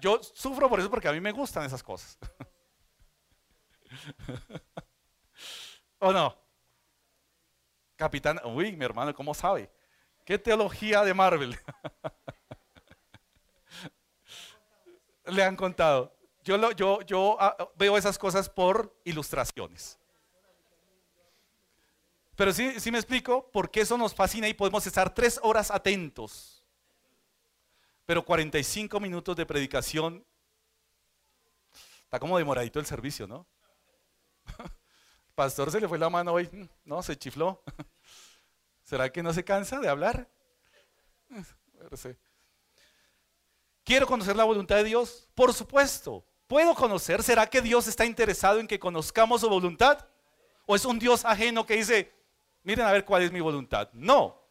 [0.00, 2.18] yo sufro por eso porque a mí me gustan esas cosas.
[5.98, 6.36] ¿O no?
[7.96, 9.70] Capitán, uy, mi hermano, ¿cómo sabe?
[10.24, 11.56] ¿Qué teología de Marvel?
[15.24, 16.14] Le han contado.
[16.44, 19.98] Yo, yo, yo ah, veo esas cosas por ilustraciones.
[22.36, 25.70] Pero sí, sí me explico por qué eso nos fascina y podemos estar tres horas
[25.70, 26.58] atentos
[28.08, 30.24] pero 45 minutos de predicación.
[32.04, 33.46] Está como demoradito el servicio, ¿no?
[35.38, 36.50] Pastor se le fue la mano hoy,
[36.84, 37.62] no, se chifló.
[38.82, 40.28] ¿Será que no se cansa de hablar?
[43.84, 45.28] ¿Quiero conocer la voluntad de Dios?
[45.36, 46.24] Por supuesto.
[46.48, 47.22] ¿Puedo conocer?
[47.22, 50.04] ¿Será que Dios está interesado en que conozcamos su voluntad?
[50.66, 52.12] ¿O es un Dios ajeno que dice,
[52.64, 53.90] miren a ver cuál es mi voluntad?
[53.92, 54.42] No.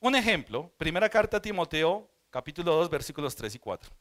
[0.00, 3.92] Un ejemplo, primera carta a Timoteo, capítulo 2, versículos 3 y 4.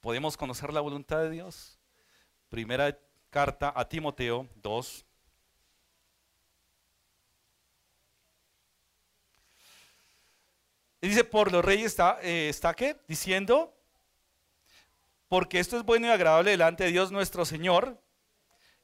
[0.00, 1.78] ¿Podemos conocer la voluntad de Dios?
[2.48, 2.98] Primera
[3.30, 5.04] carta a Timoteo 2,
[11.00, 12.96] Y dice, por los reyes está, eh, ¿está qué?
[13.06, 13.72] Diciendo,
[15.28, 18.00] porque esto es bueno y agradable delante de Dios nuestro Señor,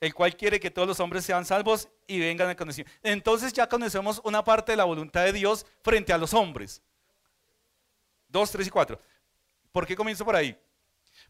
[0.01, 2.97] el cual quiere que todos los hombres sean salvos y vengan a conocimiento.
[3.03, 6.83] Entonces ya conocemos una parte de la voluntad de Dios frente a los hombres.
[8.29, 9.01] Dos, tres y cuatro.
[9.73, 10.57] ¿Por qué comienzo por ahí?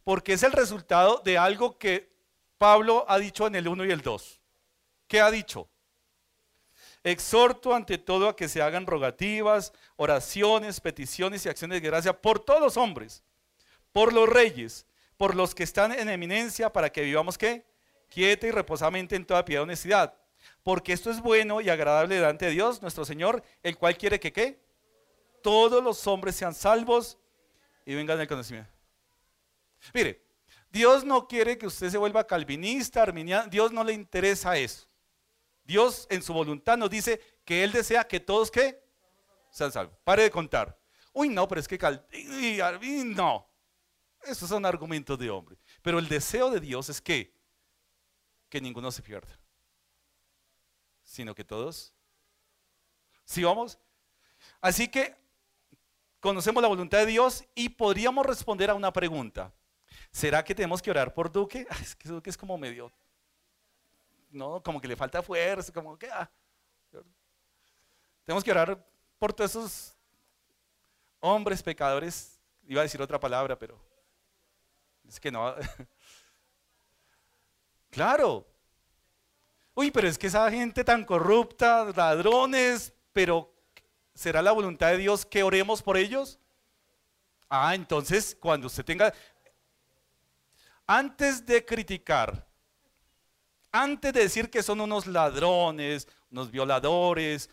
[0.05, 2.15] Porque es el resultado de algo que
[2.59, 4.41] Pablo ha dicho en el 1 y el 2.
[5.09, 5.69] ¿Qué ha dicho?
[7.03, 12.39] Exhorto ante todo a que se hagan rogativas, oraciones, peticiones y acciones de gracia por
[12.39, 13.23] todos los hombres,
[13.93, 14.87] por los reyes,
[15.17, 17.67] por los que están en eminencia, para que vivamos qué?
[18.09, 20.15] Quieta y reposadamente en toda piedad y honestidad.
[20.63, 24.33] Porque esto es bueno y agradable delante de Dios, nuestro Señor, el cual quiere que
[24.33, 24.61] qué?
[25.43, 27.19] Todos los hombres sean salvos
[27.85, 28.74] y vengan al conocimiento.
[29.93, 30.25] Mire,
[30.71, 34.89] Dios no quiere que usted se vuelva calvinista, arminiano, Dios no le interesa eso.
[35.65, 38.51] Dios en su voluntad nos dice que Él desea que todos
[39.51, 39.97] sean salvos.
[40.05, 40.79] Pare de contar.
[41.13, 41.79] Uy, no, pero es que
[43.05, 43.49] no.
[44.23, 45.57] Esos son argumentos de hombre.
[45.83, 47.35] Pero el deseo de Dios es que
[48.55, 49.37] que ninguno se pierda,
[51.03, 51.93] sino que todos.
[53.25, 53.81] ¿Sí vamos?
[54.61, 55.17] Así que
[56.21, 59.53] conocemos la voluntad de Dios y podríamos responder a una pregunta.
[60.15, 61.67] ¿Será que tenemos que orar por Duque?
[61.83, 62.91] Es que Duque es como medio
[64.35, 66.11] no, como que le falta fuerza, como que...
[66.11, 66.29] Ah.
[68.25, 68.85] Tenemos que orar
[69.19, 69.97] por todos esos
[71.21, 72.41] hombres pecadores.
[72.67, 73.79] Iba a decir otra palabra, pero
[75.07, 75.55] es que no.
[77.91, 78.47] claro.
[79.75, 83.53] Uy, pero es que esa gente tan corrupta, ladrones, pero
[84.15, 86.41] ¿será la voluntad de Dios que oremos por ellos?
[87.49, 89.13] Ah, entonces cuando usted tenga,
[90.87, 92.47] antes de criticar
[93.75, 97.51] antes de decir que son unos ladrones, unos violadores,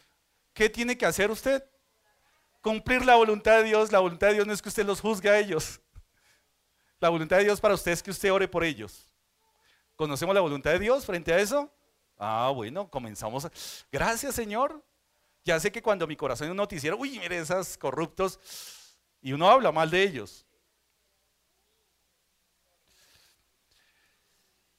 [0.53, 1.65] ¿qué tiene que hacer usted?
[2.61, 3.91] Cumplir la voluntad de Dios.
[3.91, 5.81] La voluntad de Dios no es que usted los juzgue a ellos.
[6.99, 9.11] La voluntad de Dios para usted es que usted ore por ellos.
[9.95, 11.73] ¿Conocemos la voluntad de Dios frente a eso?
[12.19, 13.47] Ah, bueno, comenzamos.
[13.91, 14.85] Gracias, Señor.
[15.43, 18.39] Ya sé que cuando mi corazón es un noticiero, uy, mire, esos corruptos,
[19.23, 20.45] y uno habla mal de ellos.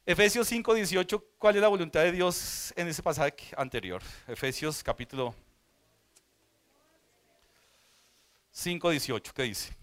[0.05, 4.03] Efesios 5, 18, ¿cuál es la voluntad de Dios en ese pasaje anterior?
[4.27, 5.33] Efesios capítulo
[8.51, 9.77] 5, 18, ¿qué dice?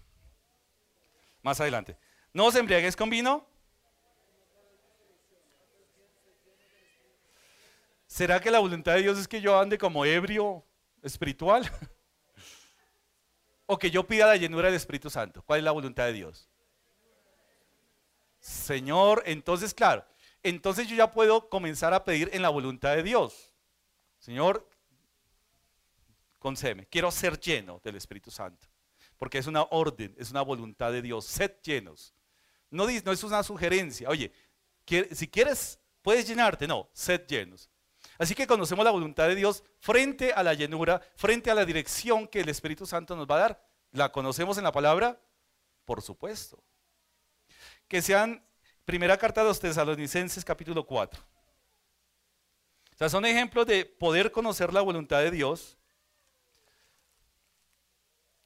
[1.40, 1.96] Más adelante.
[2.34, 3.46] ¿No os embriagues con vino?
[8.06, 10.62] ¿Será que la voluntad de Dios es que yo ande como ebrio
[11.02, 11.70] espiritual?
[13.64, 15.42] ¿O que yo pida la llenura del Espíritu Santo?
[15.46, 16.50] ¿Cuál es la voluntad de Dios?
[18.40, 20.04] Señor, entonces, claro,
[20.42, 23.52] entonces yo ya puedo comenzar a pedir en la voluntad de Dios.
[24.18, 24.68] Señor,
[26.38, 28.66] concédeme, quiero ser lleno del Espíritu Santo,
[29.16, 32.14] porque es una orden, es una voluntad de Dios, sed llenos.
[32.70, 34.32] No, no es una sugerencia, oye,
[35.12, 37.70] si quieres, puedes llenarte, no, sed llenos.
[38.18, 42.28] Así que conocemos la voluntad de Dios frente a la llenura, frente a la dirección
[42.28, 43.66] que el Espíritu Santo nos va a dar.
[43.92, 45.20] ¿La conocemos en la palabra?
[45.84, 46.62] Por supuesto
[47.90, 48.40] que sean
[48.84, 51.22] primera carta de los tesalonicenses capítulo 4.
[52.92, 55.78] O sea, son ejemplos de poder conocer la voluntad de Dios.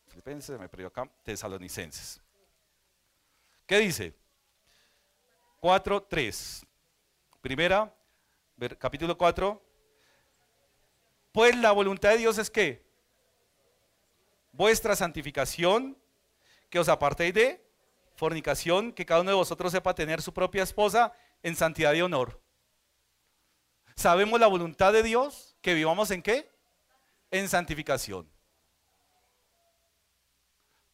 [0.07, 2.21] Filipenses, me perdió acá, tesalonicenses.
[3.67, 4.15] ¿Qué dice?
[5.61, 6.67] 4, 3.
[7.41, 7.93] Primera,
[8.79, 9.61] capítulo 4.
[11.33, 12.87] Pues la voluntad de Dios es que
[14.53, 15.99] vuestra santificación,
[16.71, 17.64] que os apartéis de
[18.25, 21.13] fornicación, que cada uno de vosotros sepa tener su propia esposa
[21.43, 22.41] en santidad y honor.
[23.97, 25.59] ¿Sabemos la voluntad de Dios?
[25.61, 26.51] ¿Que vivamos en qué?
[27.31, 28.27] En santificación.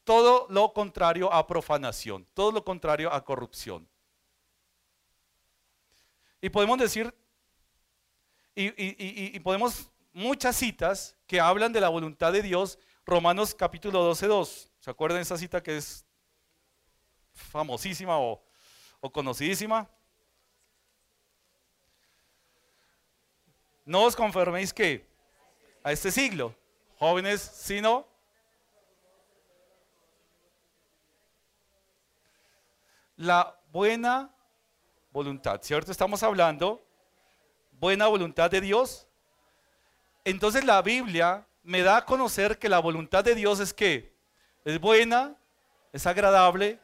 [0.03, 3.89] Todo lo contrario a profanación, todo lo contrario a corrupción.
[6.41, 7.15] Y podemos decir,
[8.57, 12.77] y, podemos muchas citas que hablan de la voluntad de Dios.
[13.07, 14.73] Romanos capítulo 12, 2.
[14.81, 16.10] ¿Se acuerdan de esa cita que es
[17.51, 18.41] famosísima o,
[19.13, 19.89] conocidísima?
[23.85, 25.05] No os conforméis que
[25.83, 26.55] a este siglo,
[26.99, 28.07] jóvenes, sino
[33.17, 34.31] la buena
[35.11, 35.91] voluntad, ¿cierto?
[35.91, 36.83] Estamos hablando
[37.73, 39.09] buena voluntad de Dios.
[40.25, 44.15] Entonces la Biblia me da a conocer que la voluntad de Dios es que
[44.65, 45.37] es buena,
[45.93, 46.79] es agradable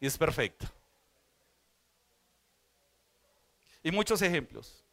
[0.00, 0.72] y es perfecta.
[3.82, 4.84] Y muchos ejemplos.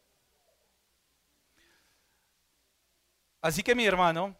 [3.40, 4.36] Así que mi hermano,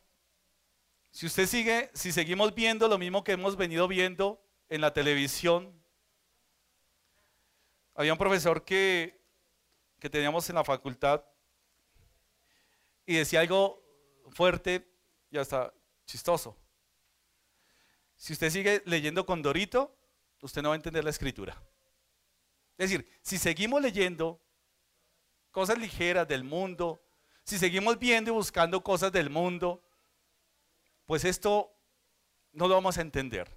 [1.11, 5.85] si usted sigue, si seguimos viendo lo mismo que hemos venido viendo en la televisión,
[7.95, 9.23] había un profesor que,
[10.01, 11.25] que teníamos en la facultad
[13.07, 13.83] y decía algo
[14.31, 14.91] fuerte
[15.31, 15.73] y hasta
[16.07, 16.57] chistoso.
[18.17, 19.97] Si usted sigue leyendo con Dorito,
[20.45, 21.61] usted no va a entender la escritura.
[22.77, 24.39] Es decir, si seguimos leyendo
[25.51, 27.03] cosas ligeras del mundo,
[27.45, 29.83] si seguimos viendo y buscando cosas del mundo,
[31.07, 31.75] pues esto
[32.53, 33.51] no lo vamos a entender.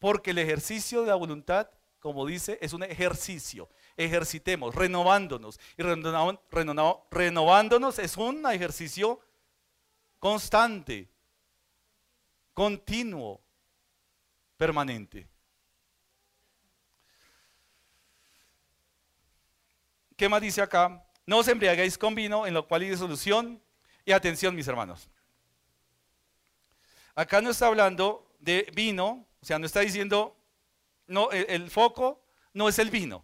[0.00, 3.68] Porque el ejercicio de la voluntad, como dice, es un ejercicio.
[3.96, 5.60] Ejercitemos, renovándonos.
[5.76, 9.20] Y renovándonos es un ejercicio
[10.18, 11.08] constante,
[12.52, 13.43] continuo,
[14.64, 15.28] permanente.
[20.16, 21.04] ¿Qué más dice acá?
[21.26, 23.60] No os embriaguéis con vino, en lo cual hay disolución.
[24.06, 25.10] Y atención, mis hermanos.
[27.14, 30.34] Acá no está hablando de vino, o sea, no está diciendo,
[31.08, 33.22] no, el, foco no es el vino,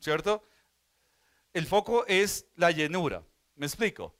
[0.00, 0.42] ¿cierto?
[1.52, 3.22] El foco es la llenura.
[3.54, 4.12] ¿Me explico?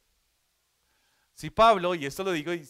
[1.35, 2.65] Si Pablo, y esto lo digo y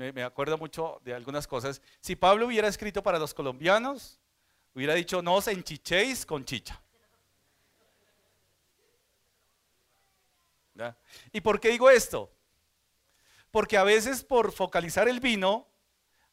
[0.00, 4.18] me, acuerdo mucho de algunas cosas, si Pablo hubiera escrito para los colombianos,
[4.74, 6.80] hubiera dicho, no os enchichéis con chicha.
[11.30, 12.32] ¿Y por qué digo esto?
[13.50, 15.68] Porque a veces por focalizar el vino,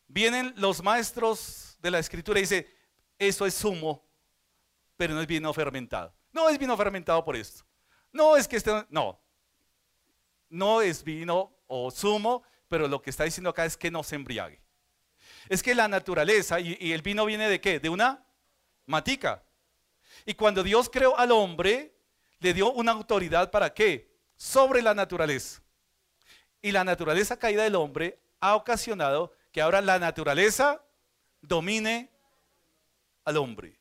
[0.07, 2.65] vienen los maestros de la escritura y dicen,
[3.19, 4.05] eso es zumo,
[4.95, 6.13] pero no es vino fermentado.
[6.31, 7.65] No es vino fermentado por esto.
[8.13, 9.19] No es que este, no,
[10.47, 14.15] no es vino o zumo, pero lo que está diciendo acá es que no se
[14.15, 14.61] embriague.
[15.49, 17.79] Es que la naturaleza, y, el vino viene de qué?
[17.79, 18.25] De una
[18.85, 19.43] matica.
[20.25, 21.95] Y cuando Dios creó al hombre,
[22.39, 24.17] le dio una autoridad para qué?
[24.37, 25.61] sobre la naturaleza.
[26.61, 30.81] Y la naturaleza caída del hombre ha ocasionado que ahora la naturaleza
[31.41, 32.09] domine
[33.25, 33.77] al hombre.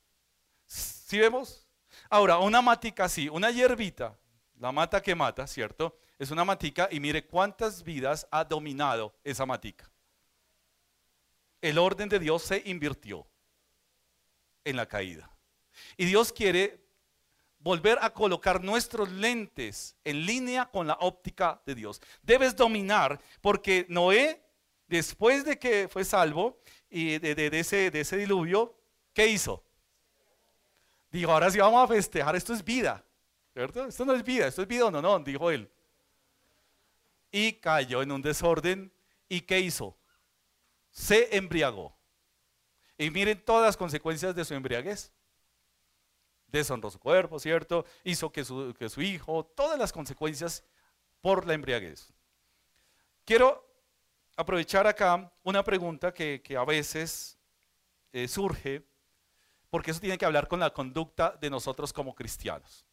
[0.66, 1.68] ¿Sí vemos?
[2.09, 4.18] Ahora, una matica así, una hierbita,
[4.59, 5.99] la mata que mata, ¿cierto?
[6.19, 9.91] Es una matica y mire cuántas vidas ha dominado esa matica.
[11.61, 13.27] El orden de Dios se invirtió
[14.64, 15.31] en la caída.
[15.97, 16.87] Y Dios quiere
[17.59, 22.01] volver a colocar nuestros lentes en línea con la óptica de Dios.
[22.23, 24.43] Debes dominar, porque Noé,
[24.87, 28.79] después de que fue salvo y de, ese, de ese diluvio,
[29.12, 29.64] ¿qué hizo?
[31.11, 33.05] Dijo, ahora sí vamos a festejar, esto es vida,
[33.53, 33.87] ¿cierto?
[33.87, 35.71] Esto no es vida, esto es vida no, no, dijo él.
[37.31, 38.93] Y cayó en un desorden,
[39.29, 39.97] ¿y qué hizo?
[40.91, 41.97] Se embriagó.
[42.97, 45.12] Y miren todas las consecuencias de su embriaguez
[46.49, 47.85] deshonró su cuerpo, ¿cierto?
[48.05, 50.64] Hizo que su, que su hijo, todas las consecuencias
[51.20, 52.12] por la embriaguez.
[53.24, 53.66] Quiero
[54.37, 57.39] aprovechar acá una pregunta que, a veces
[58.12, 58.87] eh, surge,
[59.70, 62.87] porque eso tiene que hablar con la conducta de nosotros como cristianos.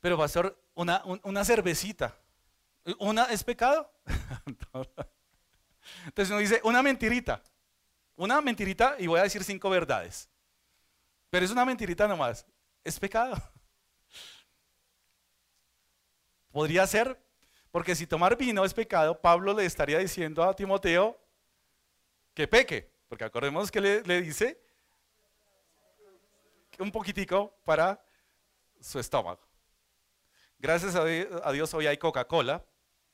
[0.00, 0.28] Pero va
[0.74, 2.16] una, una cervecita.
[2.98, 3.90] ¿Una es pecado?
[6.04, 7.42] Entonces uno dice, una mentirita.
[8.16, 10.28] Una mentirita y voy a decir cinco verdades.
[11.30, 12.46] Pero es una mentirita nomás.
[12.84, 13.36] Es pecado.
[16.50, 17.18] Podría ser,
[17.70, 21.18] porque si tomar vino es pecado, Pablo le estaría diciendo a Timoteo
[22.34, 22.90] que peque.
[23.08, 24.58] Porque acordemos que le dice
[26.78, 28.02] un poquitico para
[28.80, 29.51] su estómago.
[30.62, 32.64] Gracias a Dios hoy hay Coca-Cola,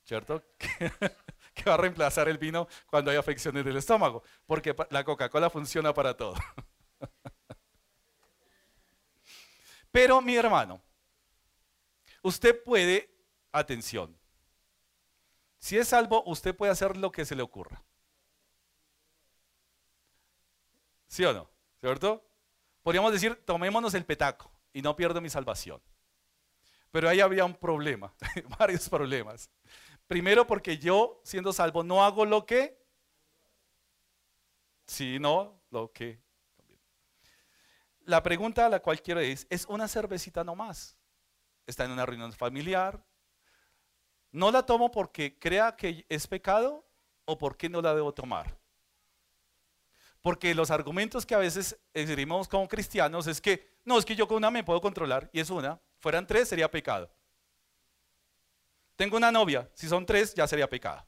[0.05, 0.45] ¿cierto?
[1.55, 5.95] que va a reemplazar el vino cuando hay afecciones del estómago, porque la Coca-Cola funciona
[5.95, 6.35] para todo.
[9.91, 10.83] Pero mi hermano,
[12.21, 13.11] usted puede,
[13.51, 14.15] atención,
[15.59, 17.83] si es salvo, usted puede hacer lo que se le ocurra.
[21.07, 21.51] ¿Sí o no?
[21.81, 22.29] ¿Cierto?
[22.83, 25.81] Podríamos decir, tomémonos el petaco y no pierdo mi salvación.
[26.91, 28.15] Pero ahí había un problema,
[28.59, 29.51] varios problemas.
[30.07, 32.79] Primero porque yo, siendo salvo, no hago lo que,
[34.87, 36.21] sino lo que.
[38.01, 40.97] La pregunta a la cual quiero es, ¿es una cervecita nomás?
[41.67, 43.05] Está en una reunión familiar.
[44.33, 46.87] No la tomo porque crea que es pecado
[47.27, 48.57] o porque no la debo tomar.
[50.23, 54.27] Porque los argumentos que a veces esgrimimos como cristianos es que, no, es que yo
[54.27, 57.11] con una me puedo controlar y es una, fueran tres sería pecado.
[58.97, 61.07] Tengo una novia, si son tres ya sería pecado.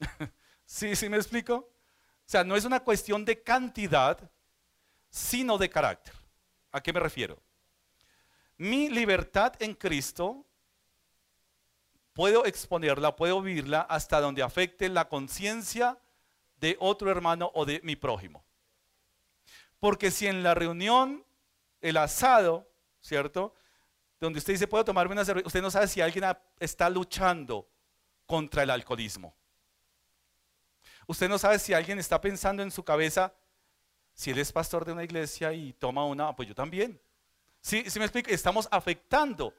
[0.64, 1.54] ¿Sí, sí me explico?
[1.54, 4.30] O sea, no es una cuestión de cantidad,
[5.10, 6.14] sino de carácter.
[6.72, 7.42] ¿A qué me refiero?
[8.56, 10.46] Mi libertad en Cristo
[12.12, 15.98] puedo exponerla, puedo vivirla hasta donde afecte la conciencia
[16.56, 18.44] de otro hermano o de mi prójimo.
[19.80, 21.24] Porque si en la reunión,
[21.84, 22.66] el asado,
[23.02, 23.54] ¿cierto?
[24.18, 26.24] Donde usted dice, puedo tomarme una cerveza, usted no sabe si alguien
[26.58, 27.68] está luchando
[28.24, 29.34] contra el alcoholismo.
[31.06, 33.34] Usted no sabe si alguien está pensando en su cabeza,
[34.14, 36.98] si él es pastor de una iglesia y toma una, pues yo también.
[37.60, 38.30] Si ¿Sí, me explico?
[38.30, 39.54] Estamos afectando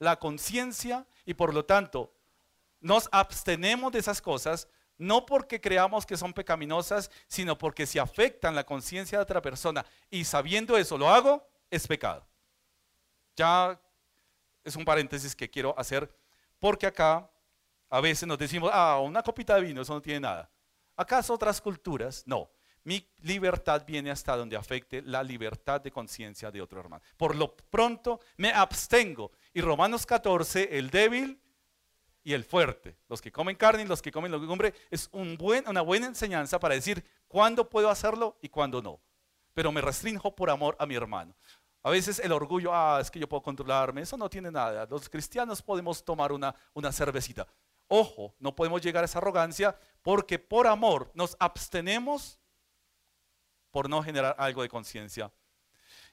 [0.00, 2.12] la conciencia y por lo tanto
[2.80, 4.66] nos abstenemos de esas cosas
[4.96, 9.86] no porque creamos que son pecaminosas, sino porque si afectan la conciencia de otra persona
[10.10, 12.26] y sabiendo eso lo hago, es pecado.
[13.36, 13.80] Ya
[14.64, 16.12] es un paréntesis que quiero hacer,
[16.58, 17.30] porque acá
[17.90, 20.50] a veces nos decimos, ah, una copita de vino, eso no tiene nada.
[20.96, 22.24] ¿Acaso otras culturas?
[22.26, 22.50] No.
[22.84, 27.02] Mi libertad viene hasta donde afecte la libertad de conciencia de otro hermano.
[27.16, 29.32] Por lo pronto me abstengo.
[29.52, 31.40] Y Romanos 14, el débil
[32.24, 32.96] y el fuerte.
[33.08, 36.58] Los que comen carne y los que comen legumbre es un buen, una buena enseñanza
[36.58, 39.00] para decir cuándo puedo hacerlo y cuándo no.
[39.54, 41.34] Pero me restringo por amor a mi hermano.
[41.82, 44.86] A veces el orgullo, ah, es que yo puedo controlarme, eso no tiene nada.
[44.86, 47.46] Los cristianos podemos tomar una, una cervecita.
[47.86, 52.38] Ojo, no podemos llegar a esa arrogancia porque por amor nos abstenemos
[53.70, 55.30] por no generar algo de conciencia.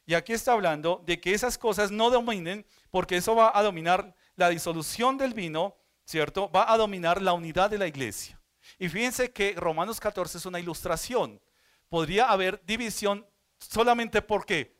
[0.05, 4.16] Y aquí está hablando de que esas cosas no dominen porque eso va a dominar
[4.36, 6.49] la disolución del vino ¿cierto?
[6.49, 8.39] Va a dominar la unidad de la iglesia.
[8.80, 11.41] Y fíjense que Romanos 14 es una ilustración.
[11.89, 13.26] Podría haber división
[13.59, 14.74] solamente por qué?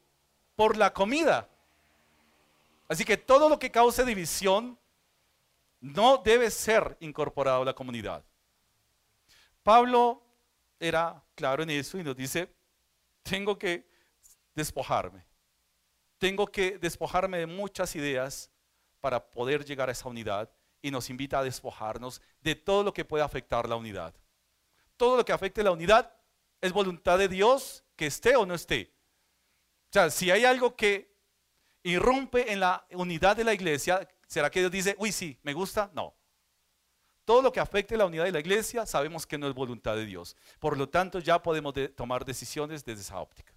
[0.56, 1.50] Por la comida.
[2.88, 4.78] Así que todo lo que cause división
[5.82, 8.24] no debe ser incorporado a la comunidad.
[9.64, 10.22] Pablo
[10.80, 12.54] era claro en eso y nos dice,
[13.24, 13.88] tengo que
[14.54, 15.26] despojarme.
[16.18, 18.50] Tengo que despojarme de muchas ideas
[19.02, 20.50] para poder llegar a esa unidad
[20.82, 24.14] y nos invita a despojarnos de todo lo que puede afectar la unidad.
[24.98, 26.14] Todo lo que afecte la unidad
[26.62, 28.95] es voluntad de Dios que esté o no esté.
[29.96, 31.16] Sea, si hay algo que
[31.82, 35.90] irrumpe en la unidad de la iglesia, ¿será que Dios dice, uy, sí, me gusta?
[35.94, 36.14] No.
[37.24, 40.06] Todo lo que afecte la unidad de la iglesia sabemos que no es voluntad de
[40.06, 40.36] Dios.
[40.60, 43.54] Por lo tanto, ya podemos tomar decisiones desde esa óptica.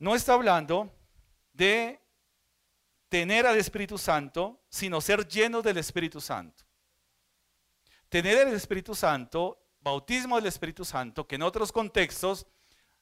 [0.00, 0.92] No está hablando
[1.52, 2.00] de
[3.08, 6.64] tener al Espíritu Santo, sino ser llenos del Espíritu Santo.
[8.08, 12.48] Tener el Espíritu Santo, bautismo del Espíritu Santo, que en otros contextos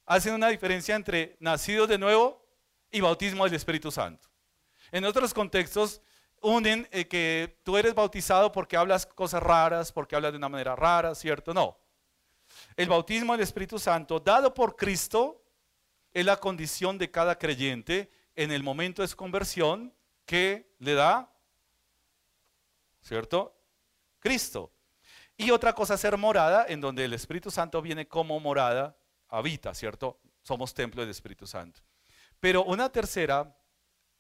[0.09, 2.43] hacen una diferencia entre nacido de nuevo
[2.91, 4.27] y bautismo del Espíritu Santo.
[4.91, 6.01] En otros contextos
[6.41, 10.75] unen eh, que tú eres bautizado porque hablas cosas raras, porque hablas de una manera
[10.75, 11.53] rara, ¿cierto?
[11.53, 11.79] No.
[12.75, 15.45] El bautismo del Espíritu Santo, dado por Cristo,
[16.11, 19.95] es la condición de cada creyente en el momento de su conversión
[20.25, 21.31] que le da,
[23.03, 23.55] ¿cierto?
[24.21, 24.73] Cristo.
[25.37, 28.97] Y otra cosa, ser morada, en donde el Espíritu Santo viene como morada,
[29.29, 30.21] habita, ¿cierto?
[30.43, 31.81] Somos templo del Espíritu Santo.
[32.41, 33.57] Pero una tercera,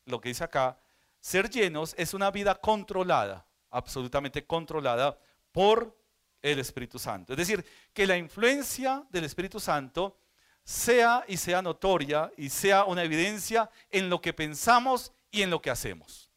[0.07, 0.79] lo que dice acá,
[1.21, 5.19] ser llenos es una vida controlada, absolutamente controlada
[5.53, 5.97] por
[6.43, 7.33] el Espíritu Santo.
[7.33, 10.19] Es decir, que la influencia del Espíritu Santo
[10.65, 15.63] sea y sea notoria y sea una evidencia en lo que pensamos y en lo
[15.63, 16.31] que hacemos.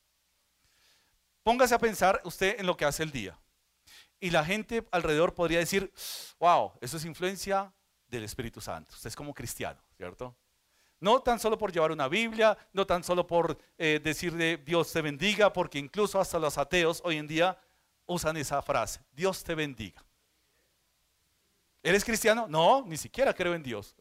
[1.44, 3.38] Póngase a pensar usted en lo que hace el día.
[4.20, 5.92] Y la gente alrededor podría decir,
[6.40, 7.74] wow, eso es influencia
[8.12, 8.94] del Espíritu Santo.
[8.94, 10.36] Usted es como cristiano, ¿cierto?
[11.00, 15.02] No tan solo por llevar una Biblia, no tan solo por eh, decirle Dios te
[15.02, 17.58] bendiga, porque incluso hasta los ateos hoy en día
[18.06, 20.04] usan esa frase, Dios te bendiga.
[21.82, 22.46] ¿Eres cristiano?
[22.48, 23.96] No, ni siquiera creo en Dios.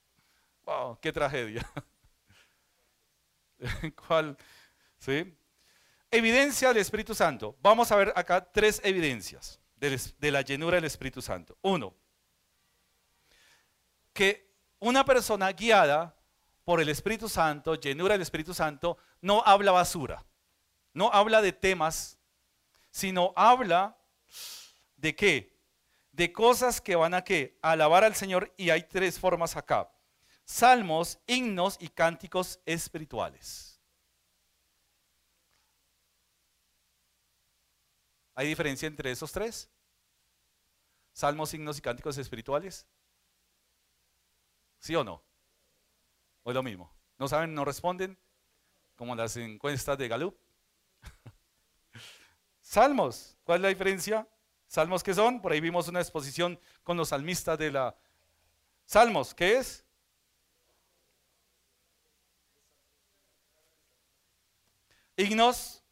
[0.64, 1.64] wow, qué tragedia.
[4.08, 4.36] ¿Cuál?
[4.98, 5.32] ¿Sí?
[6.10, 7.56] Evidencia del Espíritu Santo.
[7.62, 11.56] Vamos a ver acá tres evidencias de la llenura del Espíritu Santo.
[11.62, 11.94] Uno,
[14.12, 16.16] que una persona guiada
[16.64, 20.24] por el Espíritu Santo, llenura del Espíritu Santo, no habla basura,
[20.92, 22.18] no habla de temas,
[22.90, 23.96] sino habla
[24.96, 25.58] de qué?
[26.12, 27.58] De cosas que van a qué?
[27.62, 29.90] alabar al Señor y hay tres formas acá.
[30.44, 33.80] Salmos, himnos y cánticos espirituales.
[38.34, 39.68] ¿Hay diferencia entre esos tres?
[41.12, 42.86] Salmos, himnos y cánticos espirituales.
[44.82, 45.22] ¿Sí o no?
[46.42, 46.92] ¿O es lo mismo?
[47.16, 48.18] ¿No saben, no responden?
[48.96, 50.36] Como las encuestas de Gallup.
[52.60, 54.28] Salmos, ¿cuál es la diferencia?
[54.66, 57.96] Salmos qué son, por ahí vimos una exposición con los salmistas de la...
[58.84, 59.86] Salmos, ¿qué es?
[65.16, 65.84] Himnos.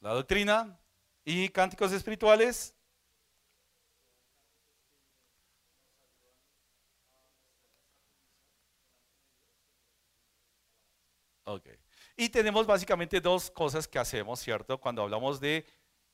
[0.00, 0.80] La doctrina
[1.26, 2.72] y cánticos espirituales.
[11.44, 11.68] Ok.
[12.16, 14.78] Y tenemos básicamente dos cosas que hacemos, ¿cierto?
[14.78, 15.66] Cuando hablamos de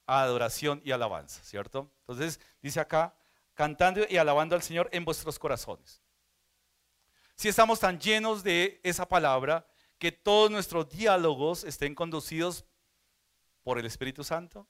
[0.07, 1.93] adoración y alabanza, ¿cierto?
[2.01, 3.15] Entonces, dice acá,
[3.53, 6.03] cantando y alabando al Señor en vuestros corazones.
[7.37, 9.67] Si estamos tan llenos de esa palabra,
[9.99, 12.65] que todos nuestros diálogos estén conducidos
[13.63, 14.67] por el Espíritu Santo,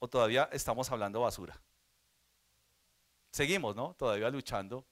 [0.00, 1.60] o todavía estamos hablando basura.
[3.30, 3.94] Seguimos, ¿no?
[3.94, 4.84] Todavía luchando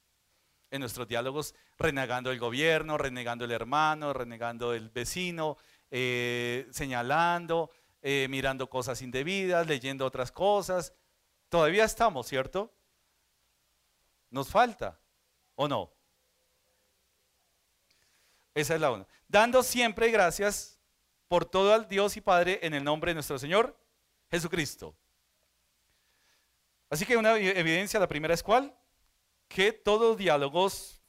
[0.71, 5.57] en nuestros diálogos, renegando el gobierno, renegando el hermano, renegando el vecino,
[5.91, 7.71] eh, señalando,
[8.03, 10.93] eh, mirando cosas indebidas, leyendo otras cosas.
[11.49, 12.73] Todavía estamos, ¿cierto?
[14.31, 15.01] Nos falta,
[15.55, 15.91] ¿o no?
[18.55, 19.07] Esa es la una.
[19.27, 20.79] Dando siempre gracias
[21.29, 23.75] por todo al Dios y Padre en el nombre de nuestro Señor
[24.31, 24.97] Jesucristo.
[26.91, 28.77] Así que una evidencia, la primera es cuál?
[29.47, 31.03] Que todos diálogos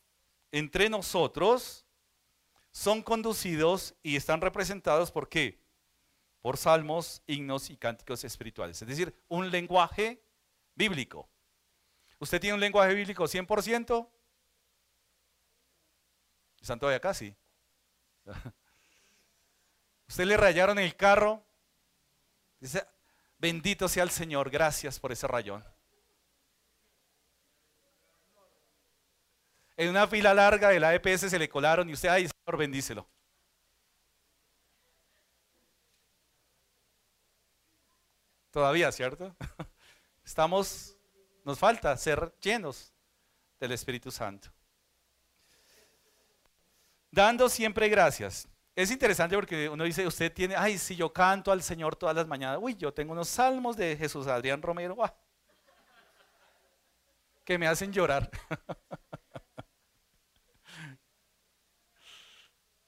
[0.51, 1.85] entre nosotros
[2.71, 5.59] son conducidos y están representados por qué?
[6.41, 8.81] Por salmos, himnos y cánticos espirituales.
[8.81, 10.23] Es decir, un lenguaje
[10.75, 11.29] bíblico.
[12.19, 14.09] ¿Usted tiene un lenguaje bíblico 100%?
[16.61, 17.35] ¿Están todavía casi?
[20.07, 21.45] ¿Usted le rayaron el carro?
[23.39, 25.63] Bendito sea el Señor, gracias por ese rayón.
[29.77, 33.07] En una fila larga de la EPS se le colaron y usted, ay Señor, bendícelo.
[38.51, 39.35] Todavía, ¿cierto?
[40.25, 40.97] Estamos
[41.45, 42.93] nos falta ser llenos
[43.59, 44.49] del Espíritu Santo.
[47.09, 48.47] Dando siempre gracias.
[48.75, 52.27] Es interesante porque uno dice, usted tiene, ay, si yo canto al Señor todas las
[52.27, 54.95] mañanas, uy, yo tengo unos salmos de Jesús Adrián Romero,
[57.43, 58.29] que me hacen llorar.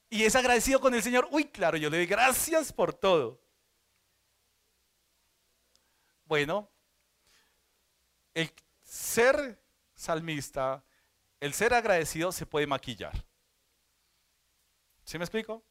[0.08, 3.42] y es agradecido con el Señor, uy, claro, yo le doy gracias por todo.
[6.24, 6.70] Bueno,
[8.32, 8.50] el
[8.82, 9.62] ser
[9.94, 10.82] salmista,
[11.40, 13.26] el ser agradecido se puede maquillar.
[15.04, 15.62] ¿Sí me explico?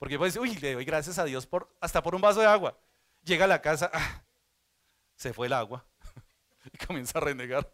[0.00, 2.76] Porque decir, uy, le doy gracias a Dios por, hasta por un vaso de agua.
[3.22, 4.24] Llega a la casa, ah,
[5.14, 5.86] se fue el agua.
[6.72, 7.72] y comienza a renegar.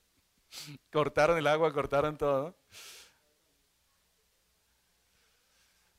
[0.90, 2.56] cortaron el agua, cortaron todo.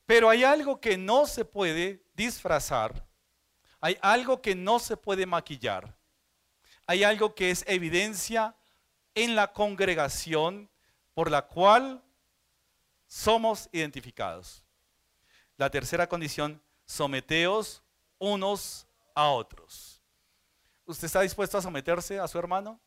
[0.08, 3.06] Pero hay algo que no se puede disfrazar.
[3.80, 5.96] Hay algo que no se puede maquillar
[6.86, 8.56] hay algo que es evidencia
[9.16, 10.70] en la congregación
[11.14, 12.04] por la cual
[13.08, 14.63] somos identificados.
[15.58, 17.84] La tercera condición, someteos
[18.18, 20.02] unos a otros.
[20.86, 22.80] ¿Usted está dispuesto a someterse a su hermano?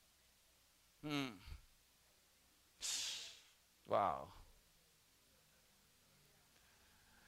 [1.02, 1.30] Mm.
[3.86, 4.28] Wow.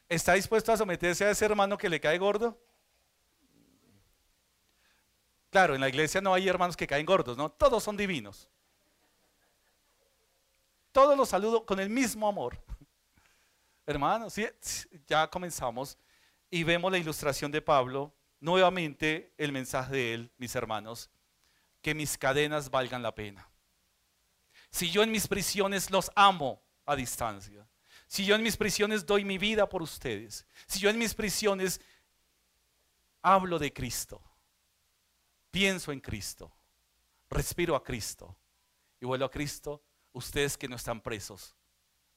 [0.09, 2.59] ¿Está dispuesto a someterse a ese hermano que le cae gordo?
[5.51, 7.51] Claro, en la iglesia no hay hermanos que caen gordos, ¿no?
[7.51, 8.49] Todos son divinos.
[10.93, 12.59] Todos los saludo con el mismo amor.
[13.89, 14.35] Hermanos,
[15.07, 15.97] ya comenzamos
[16.51, 18.15] y vemos la ilustración de Pablo.
[18.39, 21.09] Nuevamente el mensaje de él, mis hermanos,
[21.81, 23.49] que mis cadenas valgan la pena.
[24.71, 27.67] Si yo en mis prisiones los amo a distancia,
[28.07, 31.81] si yo en mis prisiones doy mi vida por ustedes, si yo en mis prisiones
[33.23, 34.23] hablo de Cristo,
[35.51, 36.53] pienso en Cristo,
[37.31, 38.37] respiro a Cristo
[39.01, 39.83] y vuelvo a Cristo,
[40.13, 41.57] ustedes que no están presos,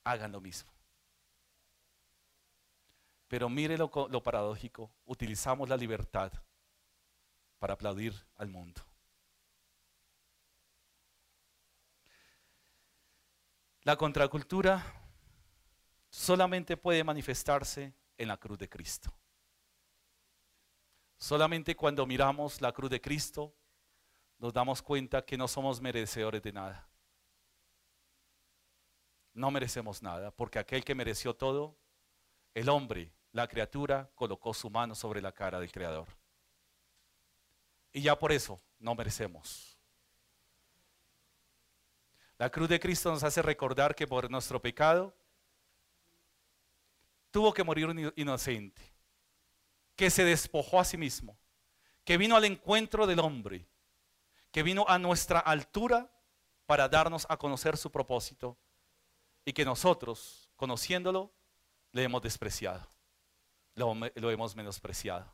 [0.03, 0.69] hagan lo mismo.
[3.31, 3.89] Pero mire lo,
[4.21, 6.33] paradójico, utilizamos la libertad
[7.59, 8.81] para aplaudir al mundo.
[13.83, 14.83] La contracultura
[16.09, 19.13] solamente puede manifestarse en la cruz de Cristo.
[21.17, 23.55] Solamente cuando miramos la cruz de Cristo
[24.39, 26.89] nos damos cuenta que no somos merecedores de nada.
[29.31, 31.77] No merecemos nada, porque aquel que mereció todo,
[32.53, 36.07] el hombre, la criatura, colocó su mano sobre la cara del Creador.
[37.93, 39.77] Y ya por eso no merecemos.
[42.37, 45.13] La cruz de Cristo nos hace recordar que por nuestro pecado
[47.29, 48.81] tuvo que morir un inocente,
[49.95, 51.37] que se despojó a sí mismo,
[52.03, 53.67] que vino al encuentro del hombre,
[54.51, 56.11] que vino a nuestra altura
[56.65, 58.57] para darnos a conocer su propósito
[59.45, 61.31] y que nosotros, conociéndolo,
[61.91, 62.87] le hemos despreciado,
[63.81, 65.31] lo, hemos menospreciado.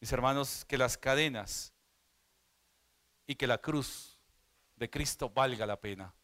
[0.00, 1.72] Mis hermanos, que las cadenas
[3.26, 4.18] y que la cruz
[4.76, 6.14] de Cristo valga la pena,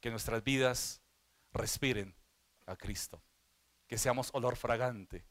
[0.00, 1.00] que nuestras vidas
[1.52, 2.14] respiren
[2.66, 3.22] a Cristo,
[3.86, 5.24] que seamos olor fragante,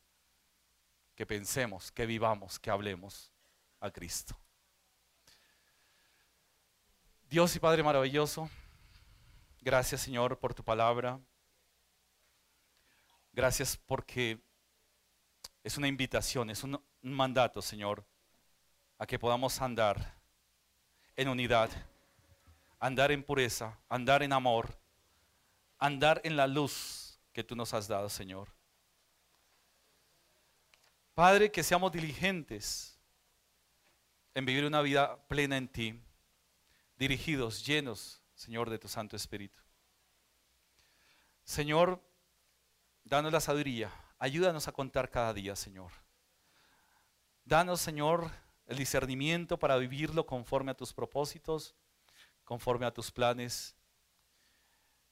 [1.16, 3.32] que pensemos, que vivamos, que hablemos
[3.80, 4.36] a Cristo.
[7.30, 8.50] Dios y Padre maravilloso,
[9.62, 11.22] gracias Señor por tu palabra.
[13.34, 14.42] Gracias porque
[15.64, 18.06] es una invitación, es un, mandato, Señor,
[18.98, 20.22] a que podamos andar
[21.16, 21.70] en unidad,
[22.80, 24.78] andar en pureza, andar en amor,
[25.80, 28.50] andar en la luz que tú nos has dado, Señor.
[31.14, 33.00] Padre, que seamos diligentes
[34.34, 36.02] en vivir una vida plena en ti,
[36.98, 39.62] dirigidos, llenos, Señor, de tu Santo Espíritu.
[41.44, 42.02] Señor,
[43.12, 45.92] danos la sabiduría, ayúdanos a contar cada día, Señor.
[47.44, 48.32] Danos, Señor,
[48.68, 51.76] el discernimiento para vivirlo conforme a tus propósitos,
[52.46, 53.76] conforme a tus planes,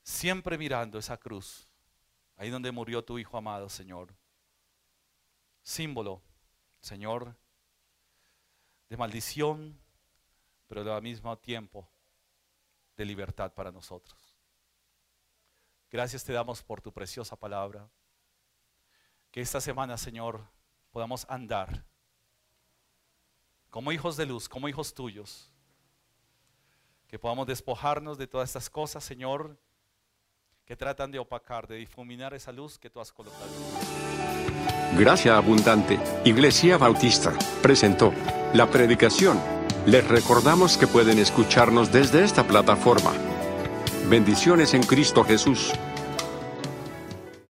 [0.01, 1.67] siempre mirando esa cruz,
[2.37, 4.15] ahí donde murió tu Hijo amado, Señor.
[5.61, 6.21] Símbolo,
[6.79, 7.35] Señor,
[8.87, 9.77] de maldición,
[10.69, 11.85] pero al mismo tiempo
[12.95, 14.18] de libertad para nosotros.
[15.91, 17.89] Gracias te damos por tu preciosa palabra.
[19.31, 20.41] Que esta semana, Señor,
[20.91, 21.85] podamos andar
[23.69, 25.51] como hijos de luz, como hijos tuyos.
[27.07, 29.57] Que podamos despojarnos de todas estas cosas, Señor,
[30.65, 33.49] que tratan de opacar, de difuminar esa luz que tú has colocado.
[34.97, 38.13] Gracia Abundante, Iglesia Bautista, presentó
[38.53, 39.39] la predicación.
[39.85, 43.28] Les recordamos que pueden escucharnos desde esta plataforma.
[44.09, 45.71] Bendiciones en Cristo Jesús.